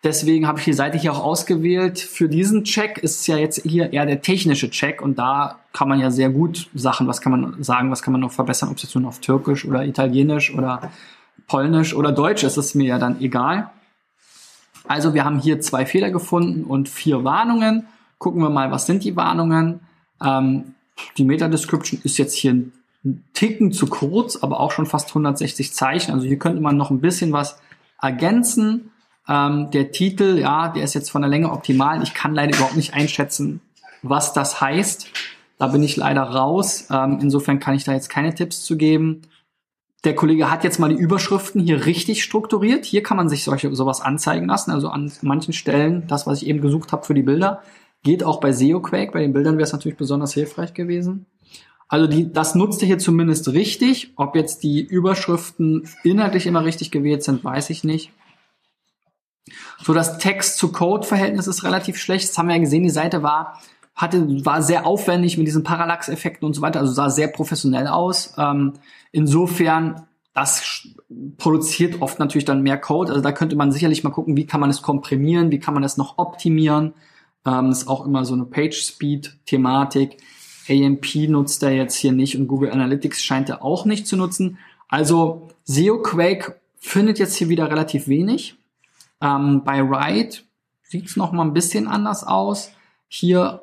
Deswegen 0.05 0.47
habe 0.47 0.61
ich 0.61 0.65
die 0.65 0.73
Seite 0.75 0.97
hier 0.97 1.13
auch 1.13 1.25
ausgewählt. 1.25 1.99
Für 1.99 2.29
diesen 2.29 2.63
Check 2.63 2.99
ist 2.99 3.27
ja 3.27 3.37
jetzt 3.37 3.63
hier 3.63 3.93
eher 3.93 4.07
der 4.07 4.23
technische 4.23 4.71
Check 4.71 5.03
und 5.03 5.19
da 5.19 5.59
kann 5.73 5.89
man 5.89 5.99
ja 5.99 6.13
sehr 6.13 6.31
gut 6.31 6.69
Sachen, 6.73 7.09
was 7.09 7.21
kann 7.21 7.33
man 7.33 7.63
sagen, 7.65 7.91
was 7.91 8.01
kann 8.01 8.13
man 8.13 8.21
noch 8.21 8.31
verbessern, 8.31 8.69
ob 8.69 8.77
es 8.77 8.85
jetzt 8.85 8.95
nur 8.95 9.09
auf 9.09 9.19
Türkisch 9.19 9.65
oder 9.65 9.85
Italienisch 9.85 10.55
oder 10.55 10.93
Polnisch 11.49 11.95
oder 11.95 12.13
Deutsch 12.13 12.45
ist, 12.45 12.57
ist 12.57 12.75
mir 12.75 12.87
ja 12.87 12.99
dann 12.99 13.21
egal. 13.21 13.71
Also 14.87 15.15
wir 15.15 15.25
haben 15.25 15.41
hier 15.41 15.61
zwei 15.61 15.85
Fehler 15.85 16.11
gefunden 16.11 16.63
und 16.63 16.89
vier 16.89 17.25
Warnungen. 17.25 17.89
Gucken 18.19 18.41
wir 18.41 18.51
mal, 18.51 18.71
was 18.71 18.87
sind 18.87 19.03
die 19.03 19.17
Warnungen? 19.17 19.81
Ähm, 20.25 20.75
die 21.17 21.25
Meta-Description 21.25 22.01
ist 22.05 22.19
jetzt 22.19 22.35
hier 22.35 22.53
ein 22.53 22.73
Ticken 23.33 23.73
zu 23.73 23.87
kurz, 23.87 24.37
aber 24.37 24.61
auch 24.61 24.73
schon 24.73 24.87
fast 24.87 25.09
160 25.09 25.73
Zeichen. 25.73 26.13
Also 26.13 26.27
hier 26.27 26.39
könnte 26.39 26.61
man 26.61 26.77
noch 26.77 26.91
ein 26.91 27.01
bisschen 27.01 27.33
was 27.33 27.59
ergänzen. 28.01 28.91
Ähm, 29.29 29.71
der 29.71 29.93
Titel, 29.93 30.39
ja, 30.39 30.69
der 30.69 30.85
ist 30.85 30.95
jetzt 30.95 31.11
von 31.11 31.23
der 31.23 31.31
Länge 31.31 31.53
optimal. 31.53 32.03
Ich 32.03 32.15
kann 32.15 32.35
leider 32.35 32.57
überhaupt 32.57 32.77
nicht 32.77 32.95
einschätzen, 32.95 33.61
was 34.03 34.33
das 34.33 34.61
heißt. 34.61 35.09
Da 35.59 35.69
bin 35.69 35.83
ich 35.83 35.97
leider 35.97 36.23
raus. 36.23 36.89
Ähm, 36.91 37.19
insofern 37.21 37.61
kann 37.61 37.75
ich 37.75 37.85
da 37.85 37.93
jetzt 37.93 38.09
keine 38.09 38.35
Tipps 38.35 38.65
zu 38.65 38.77
geben. 38.77 39.23
Der 40.05 40.15
Kollege 40.15 40.51
hat 40.51 40.63
jetzt 40.63 40.79
mal 40.79 40.89
die 40.89 40.97
Überschriften 40.97 41.61
hier 41.61 41.85
richtig 41.85 42.23
strukturiert. 42.23 42.85
Hier 42.85 43.03
kann 43.03 43.17
man 43.17 43.29
sich 43.29 43.43
solche 43.43 43.75
sowas 43.75 44.01
anzeigen 44.01 44.47
lassen. 44.47 44.71
Also 44.71 44.89
an 44.89 45.11
manchen 45.23 45.53
Stellen, 45.53 46.07
das, 46.07 46.27
was 46.27 46.43
ich 46.43 46.49
eben 46.49 46.61
gesucht 46.61 46.93
habe 46.93 47.05
für 47.05 47.15
die 47.15 47.23
Bilder, 47.23 47.63
geht 48.03 48.25
auch 48.25 48.41
bei 48.41 48.53
SEOquake. 48.53 49.13
Bei 49.13 49.21
den 49.21 49.33
Bildern 49.33 49.57
wäre 49.57 49.65
es 49.65 49.73
natürlich 49.73 49.99
besonders 49.99 50.35
hilfreich 50.35 50.75
gewesen. 50.75 51.27
Also 51.89 52.07
die, 52.07 52.33
das 52.33 52.55
nutzt 52.55 52.83
er 52.83 52.87
hier 52.87 52.99
zumindest 52.99 53.49
richtig. 53.49 54.13
Ob 54.17 54.37
jetzt 54.37 54.63
die 54.63 54.81
Überschriften 54.81 55.89
inhaltlich 56.05 56.47
immer 56.47 56.65
richtig 56.65 56.91
gewählt 56.91 57.23
sind, 57.23 57.43
weiß 57.43 57.71
ich 57.71 57.85
nicht. 57.85 58.13
So 59.83 59.95
das 59.95 60.19
Text-zu-Code-Verhältnis 60.19 61.47
ist 61.47 61.65
relativ 61.65 61.97
schlecht. 61.97 62.29
Das 62.29 62.37
haben 62.37 62.49
wir 62.49 62.57
ja 62.57 62.61
gesehen. 62.61 62.83
Die 62.83 62.91
Seite 62.91 63.23
war 63.23 63.59
hatte 63.99 64.45
war 64.45 64.63
sehr 64.63 64.87
aufwendig 64.87 65.39
mit 65.39 65.49
diesen 65.49 65.65
Parallax-Effekten 65.65 66.47
und 66.47 66.55
so 66.55 66.63
weiter. 66.63 66.79
Also 66.79 66.93
sah 66.93 67.11
sehr 67.11 67.27
professionell 67.27 67.89
aus. 67.89 68.33
Ähm, 68.39 68.75
insofern 69.11 70.07
das 70.35 70.87
produziert 71.37 72.01
oft 72.01 72.21
natürlich 72.21 72.45
dann 72.45 72.63
mehr 72.63 72.79
Code. 72.79 73.11
Also 73.11 73.23
da 73.23 73.33
könnte 73.33 73.57
man 73.57 73.73
sicherlich 73.73 74.05
mal 74.05 74.11
gucken, 74.11 74.37
wie 74.37 74.47
kann 74.47 74.61
man 74.61 74.71
es 74.71 74.83
komprimieren, 74.83 75.51
wie 75.51 75.59
kann 75.59 75.75
man 75.75 75.83
es 75.83 75.97
noch 75.97 76.17
optimieren. 76.19 76.95
Ähm, 77.47 77.71
ist 77.71 77.89
auch 77.89 78.05
immer 78.05 78.25
so 78.25 78.35
eine 78.35 78.45
Page-Speed-Thematik. 78.45 80.19
AMP 80.69 81.29
nutzt 81.29 81.63
er 81.63 81.71
jetzt 81.71 81.97
hier 81.97 82.13
nicht 82.13 82.37
und 82.37 82.47
Google 82.47 82.71
Analytics 82.71 83.23
scheint 83.23 83.49
er 83.49 83.65
auch 83.65 83.85
nicht 83.85 84.07
zu 84.07 84.17
nutzen. 84.17 84.59
Also 84.89 85.49
SEO 85.65 86.03
Quake 86.03 86.61
findet 86.79 87.19
jetzt 87.19 87.37
hier 87.37 87.49
wieder 87.49 87.71
relativ 87.71 88.09
wenig. 88.09 88.57
Ähm, 89.21 89.63
bei 89.65 89.81
Ride 89.81 90.37
sieht 90.83 91.07
es 91.07 91.17
noch 91.17 91.33
mal 91.33 91.43
ein 91.43 91.53
bisschen 91.53 91.89
anders 91.89 92.25
aus. 92.25 92.73
Hier 93.09 93.63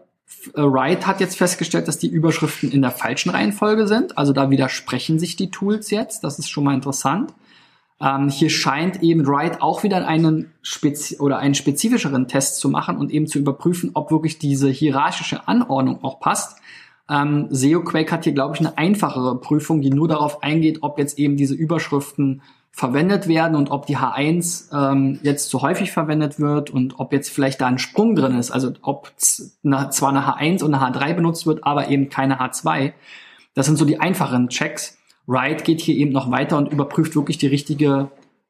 äh, 0.53 0.61
Wright 0.61 1.05
hat 1.07 1.19
jetzt 1.19 1.37
festgestellt, 1.37 1.87
dass 1.87 1.97
die 1.97 2.07
Überschriften 2.07 2.71
in 2.71 2.81
der 2.81 2.91
falschen 2.91 3.29
Reihenfolge 3.29 3.87
sind. 3.87 4.17
Also 4.17 4.33
da 4.33 4.49
widersprechen 4.49 5.19
sich 5.19 5.35
die 5.35 5.51
Tools 5.51 5.89
jetzt. 5.91 6.23
Das 6.23 6.39
ist 6.39 6.49
schon 6.49 6.63
mal 6.63 6.73
interessant. 6.73 7.33
Ähm, 8.01 8.29
hier 8.29 8.49
scheint 8.49 9.01
eben 9.01 9.25
Wright 9.25 9.61
auch 9.61 9.83
wieder 9.83 10.07
einen 10.07 10.51
spezi 10.61 11.17
oder 11.19 11.39
einen 11.39 11.55
spezifischeren 11.55 12.27
Test 12.27 12.57
zu 12.57 12.69
machen 12.69 12.97
und 12.97 13.11
eben 13.11 13.27
zu 13.27 13.39
überprüfen, 13.39 13.91
ob 13.93 14.11
wirklich 14.11 14.37
diese 14.37 14.69
hierarchische 14.69 15.47
Anordnung 15.47 16.03
auch 16.03 16.19
passt. 16.19 16.59
Ähm, 17.09 17.47
SEO 17.51 17.83
Quake 17.83 18.11
hat 18.11 18.23
hier, 18.23 18.33
glaube 18.33 18.55
ich, 18.55 18.59
eine 18.59 18.77
einfachere 18.77 19.39
Prüfung, 19.39 19.81
die 19.81 19.91
nur 19.91 20.07
darauf 20.07 20.43
eingeht, 20.43 20.79
ob 20.81 20.97
jetzt 20.97 21.17
eben 21.19 21.37
diese 21.37 21.53
Überschriften 21.53 22.41
verwendet 22.71 23.29
werden 23.29 23.55
und 23.55 23.71
ob 23.71 23.85
die 23.85 23.97
H1 23.97 24.73
ähm, 24.73 25.19
jetzt 25.23 25.49
zu 25.49 25.61
häufig 25.61 25.93
verwendet 25.93 26.41
wird 26.41 26.71
und 26.71 26.99
ob 26.99 27.13
jetzt 27.13 27.29
vielleicht 27.29 27.61
da 27.61 27.67
ein 27.67 27.77
Sprung 27.77 28.15
drin 28.15 28.37
ist, 28.37 28.51
also 28.51 28.73
ob 28.81 29.13
eine, 29.63 29.91
zwar 29.91 30.09
eine 30.09 30.27
H1 30.27 30.61
und 30.61 30.73
eine 30.73 30.83
H3 30.83 31.13
benutzt 31.13 31.47
wird, 31.47 31.63
aber 31.63 31.87
eben 31.87 32.09
keine 32.09 32.41
H2. 32.41 32.91
Das 33.53 33.67
sind 33.67 33.77
so 33.77 33.85
die 33.85 34.01
einfachen 34.01 34.49
Checks. 34.49 34.97
Write 35.27 35.63
geht 35.63 35.81
hier 35.81 35.95
eben 35.95 36.11
noch 36.11 36.31
weiter 36.31 36.57
und 36.57 36.71
überprüft 36.71 37.15
wirklich 37.15 37.37
die 37.37 37.47
richtige 37.47 38.09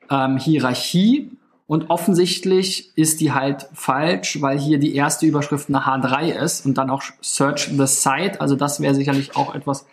ähm, 0.10 0.38
Hierarchie. 0.38 1.32
Und 1.68 1.90
offensichtlich 1.90 2.96
ist 2.96 3.22
die 3.22 3.32
halt 3.32 3.68
falsch, 3.74 4.40
weil 4.42 4.60
hier 4.60 4.78
die 4.78 4.96
erste 4.96 5.26
Überschrift 5.26 5.68
eine 5.68 5.86
H3 5.86 6.32
ist 6.32 6.66
und 6.66 6.78
dann 6.78 6.92
auch 6.92 7.02
Search 7.22 7.72
the 7.76 7.88
Site. 7.88 8.40
Also 8.40 8.56
das 8.56 8.80
wäre 8.82 8.94
sicherlich 8.94 9.36
auch 9.36 9.56
etwas, 9.56 9.88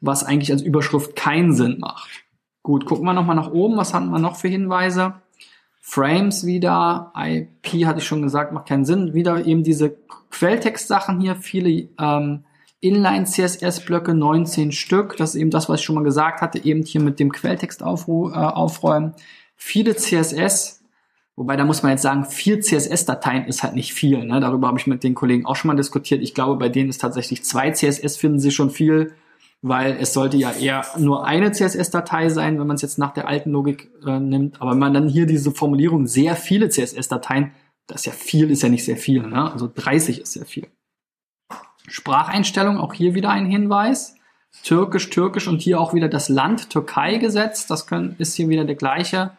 was 0.00 0.24
eigentlich 0.24 0.50
als 0.50 0.62
Überschrift 0.62 1.16
keinen 1.16 1.52
Sinn 1.52 1.78
macht. 1.78 2.08
Gut, 2.62 2.86
gucken 2.86 3.04
wir 3.04 3.12
nochmal 3.12 3.36
nach 3.36 3.50
oben. 3.50 3.76
Was 3.76 3.92
hatten 3.92 4.10
wir 4.10 4.18
noch 4.18 4.36
für 4.36 4.48
Hinweise? 4.48 5.14
Frames 5.82 6.46
wieder, 6.46 7.12
IP 7.16 7.84
hatte 7.84 7.98
ich 7.98 8.06
schon 8.06 8.22
gesagt, 8.22 8.52
macht 8.52 8.68
keinen 8.68 8.84
Sinn. 8.84 9.12
Wieder 9.12 9.44
eben 9.44 9.62
diese 9.62 9.96
Quelltext-Sachen 10.30 11.20
hier, 11.20 11.36
viele 11.36 11.88
ähm, 11.98 12.44
Inline-CSS-Blöcke, 12.80 14.14
19 14.14 14.72
Stück. 14.72 15.16
Das 15.16 15.34
ist 15.34 15.40
eben 15.40 15.50
das, 15.50 15.68
was 15.68 15.80
ich 15.80 15.86
schon 15.86 15.96
mal 15.96 16.04
gesagt 16.04 16.40
hatte, 16.40 16.64
eben 16.64 16.82
hier 16.82 17.00
mit 17.00 17.20
dem 17.20 17.32
Quelltext 17.32 17.82
aufru 17.82 18.30
äh, 18.30 18.34
aufräumen. 18.34 19.14
Viele 19.56 19.94
CSS, 19.94 20.82
wobei 21.36 21.56
da 21.56 21.64
muss 21.64 21.82
man 21.82 21.92
jetzt 21.92 22.02
sagen, 22.02 22.24
vier 22.24 22.60
CSS-Dateien 22.60 23.46
ist 23.46 23.62
halt 23.62 23.74
nicht 23.74 23.92
viel. 23.92 24.24
Ne? 24.24 24.40
Darüber 24.40 24.68
habe 24.68 24.78
ich 24.78 24.86
mit 24.86 25.04
den 25.04 25.14
Kollegen 25.14 25.44
auch 25.46 25.56
schon 25.56 25.68
mal 25.68 25.76
diskutiert. 25.76 26.22
Ich 26.22 26.34
glaube, 26.34 26.56
bei 26.56 26.68
denen 26.68 26.88
ist 26.88 27.00
tatsächlich 27.00 27.44
zwei 27.44 27.70
CSS, 27.70 28.16
finden 28.16 28.38
sie 28.38 28.50
schon 28.50 28.70
viel 28.70 29.12
weil 29.62 29.98
es 30.00 30.12
sollte 30.12 30.36
ja 30.36 30.52
eher 30.52 30.84
nur 30.96 31.26
eine 31.26 31.52
CSS-Datei 31.52 32.30
sein, 32.30 32.58
wenn 32.58 32.66
man 32.66 32.76
es 32.76 32.82
jetzt 32.82 32.98
nach 32.98 33.12
der 33.12 33.28
alten 33.28 33.50
Logik 33.50 33.90
äh, 34.06 34.18
nimmt. 34.18 34.60
Aber 34.60 34.72
wenn 34.72 34.78
man 34.78 34.94
dann 34.94 35.08
hier 35.08 35.26
diese 35.26 35.52
Formulierung 35.52 36.06
sehr 36.06 36.36
viele 36.36 36.68
CSS-Dateien, 36.70 37.52
das 37.86 38.02
ist 38.02 38.06
ja 38.06 38.12
viel, 38.12 38.50
ist 38.50 38.62
ja 38.62 38.68
nicht 38.68 38.84
sehr 38.84 38.96
viel, 38.96 39.22
ne? 39.22 39.52
also 39.52 39.70
30 39.72 40.20
ist 40.20 40.32
sehr 40.32 40.46
viel. 40.46 40.68
Spracheinstellung, 41.90 42.78
auch 42.78 42.94
hier 42.94 43.14
wieder 43.14 43.30
ein 43.30 43.46
Hinweis. 43.46 44.14
Türkisch, 44.62 45.10
Türkisch 45.10 45.48
und 45.48 45.60
hier 45.60 45.80
auch 45.80 45.94
wieder 45.94 46.08
das 46.08 46.28
Land 46.28 46.70
Türkei 46.70 47.18
gesetzt. 47.18 47.70
Das 47.70 47.86
können, 47.86 48.16
ist 48.18 48.34
hier 48.34 48.48
wieder 48.48 48.64
der 48.64 48.76
gleiche 48.76 49.32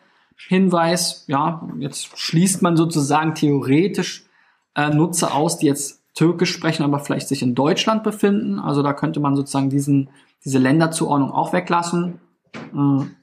Hinweis. 0.48 1.26
Ja, 1.28 1.68
jetzt 1.80 2.18
schließt 2.18 2.62
man 2.62 2.78
sozusagen 2.78 3.36
theoretisch 3.36 4.26
äh, 4.76 4.90
Nutzer 4.90 5.34
aus, 5.34 5.58
die 5.58 5.68
jetzt 5.68 6.02
Türkisch 6.14 6.52
sprechen, 6.52 6.84
aber 6.84 7.00
vielleicht 7.00 7.28
sich 7.28 7.42
in 7.42 7.56
Deutschland 7.56 8.04
befinden. 8.04 8.60
Also 8.60 8.84
da 8.84 8.94
könnte 8.94 9.20
man 9.20 9.36
sozusagen 9.36 9.70
diesen, 9.70 10.10
diese 10.44 10.60
Länderzuordnung 10.60 11.32
auch 11.32 11.54
weglassen. 11.54 12.20
Hm. 12.72 13.16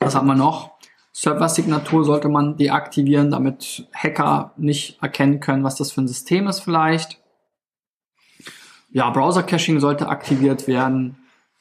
Was 0.00 0.14
haben 0.14 0.26
wir 0.26 0.34
noch? 0.34 0.72
Server-Signatur 1.12 2.04
sollte 2.04 2.28
man 2.28 2.56
deaktivieren, 2.56 3.30
damit 3.30 3.88
Hacker 3.92 4.52
nicht 4.56 5.02
erkennen 5.02 5.40
können, 5.40 5.64
was 5.64 5.74
das 5.74 5.90
für 5.90 6.00
ein 6.00 6.08
System 6.08 6.46
ist 6.46 6.60
vielleicht. 6.60 7.18
Ja, 8.90 9.10
Browser-Caching 9.10 9.80
sollte 9.80 10.08
aktiviert 10.08 10.66
werden. 10.66 11.16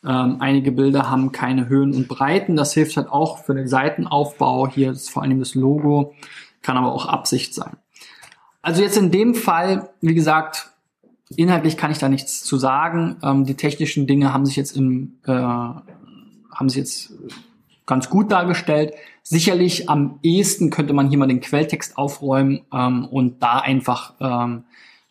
Ähm, 0.05 0.37
einige 0.39 0.71
Bilder 0.71 1.09
haben 1.09 1.31
keine 1.31 1.67
Höhen 1.67 1.93
und 1.93 2.07
Breiten. 2.07 2.55
Das 2.55 2.73
hilft 2.73 2.95
halt 2.97 3.09
auch 3.09 3.39
für 3.43 3.53
den 3.53 3.67
Seitenaufbau. 3.67 4.67
Hier 4.67 4.91
ist 4.91 5.09
vor 5.09 5.23
allem 5.23 5.39
das 5.39 5.55
Logo, 5.55 6.13
kann 6.61 6.77
aber 6.77 6.93
auch 6.93 7.07
Absicht 7.07 7.53
sein. 7.53 7.77
Also 8.61 8.81
jetzt 8.81 8.97
in 8.97 9.11
dem 9.11 9.35
Fall, 9.35 9.89
wie 10.01 10.13
gesagt, 10.13 10.71
inhaltlich 11.35 11.77
kann 11.77 11.91
ich 11.91 11.97
da 11.97 12.09
nichts 12.09 12.43
zu 12.43 12.57
sagen. 12.57 13.17
Ähm, 13.23 13.45
die 13.45 13.55
technischen 13.55 14.07
Dinge 14.07 14.33
haben 14.33 14.45
sich 14.45 14.55
jetzt 14.55 14.75
im, 14.77 15.17
äh, 15.25 15.31
haben 15.33 16.69
sich 16.69 16.77
jetzt 16.77 17.13
ganz 17.85 18.09
gut 18.09 18.31
dargestellt. 18.31 18.93
Sicherlich 19.23 19.89
am 19.89 20.19
ehesten 20.23 20.69
könnte 20.69 20.93
man 20.93 21.09
hier 21.09 21.17
mal 21.17 21.27
den 21.27 21.41
Quelltext 21.41 21.97
aufräumen 21.97 22.61
ähm, 22.73 23.05
und 23.05 23.41
da 23.41 23.59
einfach 23.59 24.13
ähm, 24.19 24.63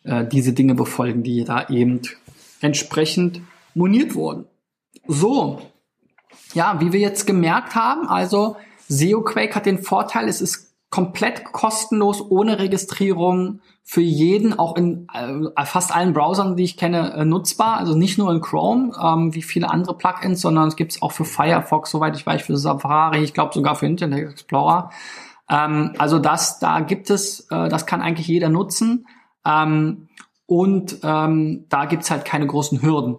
äh, 0.07 0.27
diese 0.27 0.53
Dinge 0.53 0.75
befolgen, 0.75 1.23
die 1.23 1.43
da 1.43 1.67
eben 1.69 2.01
entsprechend 2.61 3.41
moniert 3.73 4.15
wurden. 4.15 4.45
So, 5.07 5.61
ja, 6.53 6.79
wie 6.79 6.91
wir 6.91 6.99
jetzt 6.99 7.27
gemerkt 7.27 7.75
haben, 7.75 8.07
also 8.07 8.57
SeoQuake 8.87 9.55
hat 9.55 9.65
den 9.65 9.79
Vorteil, 9.79 10.27
es 10.27 10.41
ist 10.41 10.73
komplett 10.89 11.43
kostenlos, 11.43 12.21
ohne 12.21 12.59
Registrierung, 12.59 13.59
für 13.89 14.01
jeden, 14.01 14.59
auch 14.59 14.75
in 14.75 15.07
äh, 15.13 15.65
fast 15.65 15.95
allen 15.95 16.11
Browsern, 16.11 16.57
die 16.57 16.65
ich 16.65 16.75
kenne, 16.75 17.13
äh, 17.13 17.23
nutzbar. 17.23 17.77
Also 17.77 17.95
nicht 17.95 18.17
nur 18.17 18.29
in 18.33 18.41
Chrome, 18.41 18.91
ähm, 19.01 19.33
wie 19.33 19.41
viele 19.41 19.69
andere 19.69 19.97
Plugins, 19.97 20.41
sondern 20.41 20.67
es 20.67 20.75
gibt 20.75 20.91
es 20.91 21.01
auch 21.01 21.13
für 21.13 21.23
Firefox, 21.23 21.91
soweit 21.91 22.17
ich 22.17 22.25
weiß, 22.25 22.41
für 22.41 22.57
Safari, 22.57 23.23
ich 23.23 23.33
glaube 23.33 23.53
sogar 23.53 23.75
für 23.75 23.85
Internet 23.85 24.29
Explorer. 24.29 24.91
Ähm, 25.49 25.93
also 25.97 26.19
das, 26.19 26.59
da 26.59 26.81
gibt 26.81 27.09
es, 27.09 27.47
äh, 27.49 27.69
das 27.69 27.85
kann 27.85 28.01
eigentlich 28.01 28.27
jeder 28.27 28.49
nutzen. 28.49 29.07
Ähm, 29.47 30.07
und 30.45 30.99
ähm, 31.03 31.65
da 31.69 31.85
gibt's 31.85 32.11
halt 32.11 32.25
keine 32.25 32.47
großen 32.47 32.81
Hürden. 32.81 33.17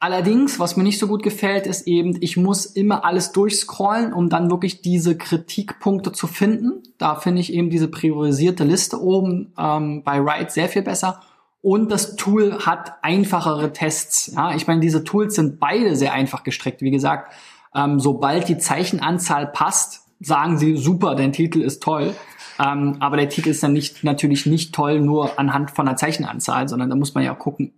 Allerdings, 0.00 0.58
was 0.58 0.76
mir 0.76 0.82
nicht 0.82 0.98
so 0.98 1.06
gut 1.06 1.22
gefällt, 1.22 1.68
ist 1.68 1.86
eben, 1.86 2.18
ich 2.20 2.36
muss 2.36 2.66
immer 2.66 3.04
alles 3.04 3.30
durchscrollen, 3.30 4.12
um 4.12 4.28
dann 4.28 4.50
wirklich 4.50 4.82
diese 4.82 5.16
Kritikpunkte 5.16 6.10
zu 6.10 6.26
finden. 6.26 6.82
Da 6.98 7.14
finde 7.14 7.40
ich 7.40 7.52
eben 7.52 7.70
diese 7.70 7.86
priorisierte 7.86 8.64
Liste 8.64 9.00
oben 9.00 9.52
ähm, 9.56 10.02
bei 10.02 10.24
Write 10.24 10.50
sehr 10.50 10.68
viel 10.68 10.82
besser. 10.82 11.20
Und 11.60 11.92
das 11.92 12.16
Tool 12.16 12.58
hat 12.66 12.94
einfachere 13.02 13.72
Tests. 13.72 14.32
Ja, 14.34 14.56
ich 14.56 14.66
meine, 14.66 14.80
diese 14.80 15.04
Tools 15.04 15.36
sind 15.36 15.60
beide 15.60 15.94
sehr 15.94 16.12
einfach 16.12 16.42
gestrickt. 16.42 16.82
Wie 16.82 16.90
gesagt, 16.90 17.32
ähm, 17.72 18.00
sobald 18.00 18.48
die 18.48 18.58
Zeichenanzahl 18.58 19.46
passt, 19.46 20.01
sagen 20.22 20.58
sie 20.58 20.76
super, 20.76 21.14
dein 21.14 21.32
Titel 21.32 21.60
ist 21.60 21.82
toll. 21.82 22.14
Ähm, 22.58 22.96
aber 23.00 23.16
der 23.16 23.28
Titel 23.28 23.50
ist 23.50 23.62
dann 23.62 23.72
nicht, 23.72 24.04
natürlich 24.04 24.46
nicht 24.46 24.74
toll 24.74 25.00
nur 25.00 25.38
anhand 25.38 25.70
von 25.70 25.86
der 25.86 25.96
Zeichenanzahl, 25.96 26.68
sondern 26.68 26.90
da 26.90 26.96
muss 26.96 27.14
man 27.14 27.24
ja 27.24 27.34
gucken, 27.34 27.72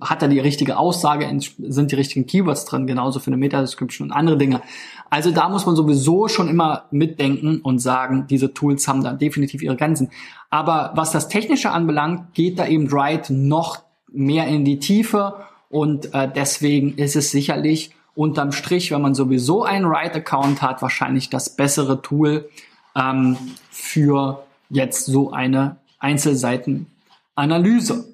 hat 0.00 0.22
er 0.22 0.28
die 0.28 0.40
richtige 0.40 0.76
Aussage, 0.76 1.28
sind 1.40 1.92
die 1.92 1.94
richtigen 1.94 2.26
Keywords 2.26 2.64
drin, 2.64 2.88
genauso 2.88 3.20
für 3.20 3.28
eine 3.28 3.36
Meta-Description 3.36 4.08
und 4.08 4.12
andere 4.12 4.36
Dinge. 4.36 4.60
Also 5.08 5.30
da 5.30 5.48
muss 5.48 5.66
man 5.66 5.76
sowieso 5.76 6.26
schon 6.26 6.48
immer 6.48 6.86
mitdenken 6.90 7.60
und 7.60 7.78
sagen, 7.78 8.26
diese 8.28 8.52
Tools 8.52 8.88
haben 8.88 9.04
da 9.04 9.12
definitiv 9.12 9.62
ihre 9.62 9.76
Grenzen. 9.76 10.10
Aber 10.50 10.92
was 10.96 11.12
das 11.12 11.28
Technische 11.28 11.70
anbelangt, 11.70 12.34
geht 12.34 12.58
da 12.58 12.66
eben 12.66 12.90
Write 12.90 13.32
noch 13.32 13.82
mehr 14.10 14.48
in 14.48 14.64
die 14.64 14.80
Tiefe 14.80 15.34
und 15.68 16.12
äh, 16.12 16.28
deswegen 16.34 16.94
ist 16.94 17.14
es 17.14 17.30
sicherlich 17.30 17.94
unterm 18.18 18.50
Strich, 18.50 18.90
wenn 18.90 19.00
man 19.00 19.14
sowieso 19.14 19.62
einen 19.62 19.88
Write-Account 19.88 20.60
hat, 20.60 20.82
wahrscheinlich 20.82 21.30
das 21.30 21.50
bessere 21.50 22.02
Tool 22.02 22.50
ähm, 22.96 23.36
für 23.70 24.44
jetzt 24.70 25.06
so 25.06 25.30
eine 25.30 25.76
Einzelseitenanalyse. 26.00 28.12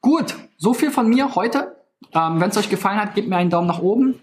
Gut, 0.00 0.34
so 0.56 0.72
viel 0.72 0.90
von 0.90 1.10
mir 1.10 1.34
heute. 1.34 1.76
Ähm, 2.14 2.40
wenn 2.40 2.48
es 2.48 2.56
euch 2.56 2.70
gefallen 2.70 2.98
hat, 2.98 3.14
gebt 3.14 3.28
mir 3.28 3.36
einen 3.36 3.50
Daumen 3.50 3.66
nach 3.66 3.80
oben. 3.80 4.18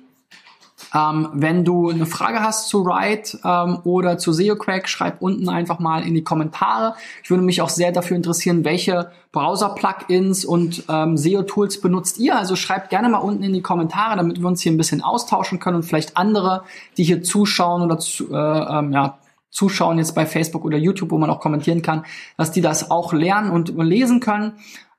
Ähm, 0.93 1.29
wenn 1.33 1.63
du 1.63 1.89
eine 1.89 2.05
Frage 2.05 2.41
hast 2.41 2.67
zu 2.67 2.81
Ride 2.81 3.39
ähm, 3.45 3.79
oder 3.83 4.17
zu 4.17 4.33
SeoQuack, 4.33 4.89
schreib 4.89 5.21
unten 5.21 5.47
einfach 5.47 5.79
mal 5.79 6.05
in 6.05 6.13
die 6.13 6.23
Kommentare. 6.23 6.95
Ich 7.23 7.29
würde 7.29 7.43
mich 7.43 7.61
auch 7.61 7.69
sehr 7.69 7.91
dafür 7.91 8.17
interessieren, 8.17 8.65
welche 8.65 9.11
Browser-Plugins 9.31 10.43
und 10.43 10.83
ähm, 10.89 11.15
SEO-Tools 11.15 11.79
benutzt 11.79 12.19
ihr. 12.19 12.37
Also 12.37 12.55
schreibt 12.55 12.89
gerne 12.89 13.07
mal 13.07 13.19
unten 13.19 13.43
in 13.43 13.53
die 13.53 13.61
Kommentare, 13.61 14.17
damit 14.17 14.41
wir 14.41 14.47
uns 14.47 14.61
hier 14.61 14.71
ein 14.71 14.77
bisschen 14.77 15.01
austauschen 15.01 15.59
können 15.59 15.77
und 15.77 15.83
vielleicht 15.83 16.17
andere, 16.17 16.63
die 16.97 17.03
hier 17.03 17.23
zuschauen 17.23 17.81
oder 17.81 17.97
zu, 17.97 18.33
äh, 18.33 18.35
ähm, 18.37 18.91
ja, 18.91 19.17
zuschauen 19.49 19.97
jetzt 19.97 20.15
bei 20.15 20.25
Facebook 20.25 20.65
oder 20.65 20.77
YouTube, 20.77 21.11
wo 21.11 21.17
man 21.17 21.29
auch 21.29 21.39
kommentieren 21.39 21.81
kann, 21.81 22.05
dass 22.37 22.51
die 22.51 22.61
das 22.61 22.89
auch 22.89 23.13
lernen 23.13 23.51
und 23.51 23.69
lesen 23.77 24.19
können. 24.19 24.53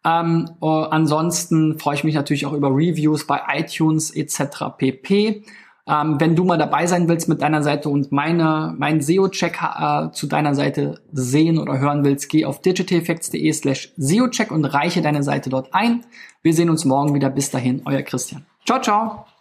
Ähm, 0.05 0.51
uh, 0.61 0.85
ansonsten 0.91 1.79
freue 1.79 1.95
ich 1.95 2.05
mich 2.05 2.15
natürlich 2.15 2.45
auch 2.45 2.53
über 2.53 2.69
Reviews 2.69 3.27
bei 3.27 3.41
iTunes 3.55 4.11
etc. 4.11 4.77
pp. 4.77 5.45
Ähm, 5.87 6.21
wenn 6.21 6.37
du 6.37 6.45
mal 6.45 6.59
dabei 6.59 6.87
sein 6.87 7.09
willst 7.09 7.29
mit 7.29 7.43
deiner 7.43 7.63
Seite 7.63 7.89
und 7.89 8.13
meine, 8.13 8.75
mein 8.79 9.01
SEO-Check 9.01 9.59
äh, 9.63 10.11
zu 10.13 10.29
deiner 10.29 10.55
Seite 10.55 11.01
sehen 11.13 11.59
oder 11.59 11.81
hören 11.81 12.05
willst, 12.05 12.29
geh 12.29 12.45
auf 12.45 12.61
digitaleffects.de 12.61 13.53
slash 13.53 13.93
SEO-Check 13.97 14.53
und 14.53 14.65
reiche 14.65 15.03
deine 15.03 15.23
Seite 15.25 15.51
dort 15.51 15.75
ein. 15.75 16.05
Wir 16.43 16.55
sehen 16.55 16.71
uns 16.71 16.85
morgen 16.85 17.15
wieder. 17.15 17.31
Bis 17.31 17.51
dahin, 17.51 17.83
euer 17.85 18.03
Christian. 18.03 18.47
Ciao, 18.65 18.81
ciao. 18.81 19.32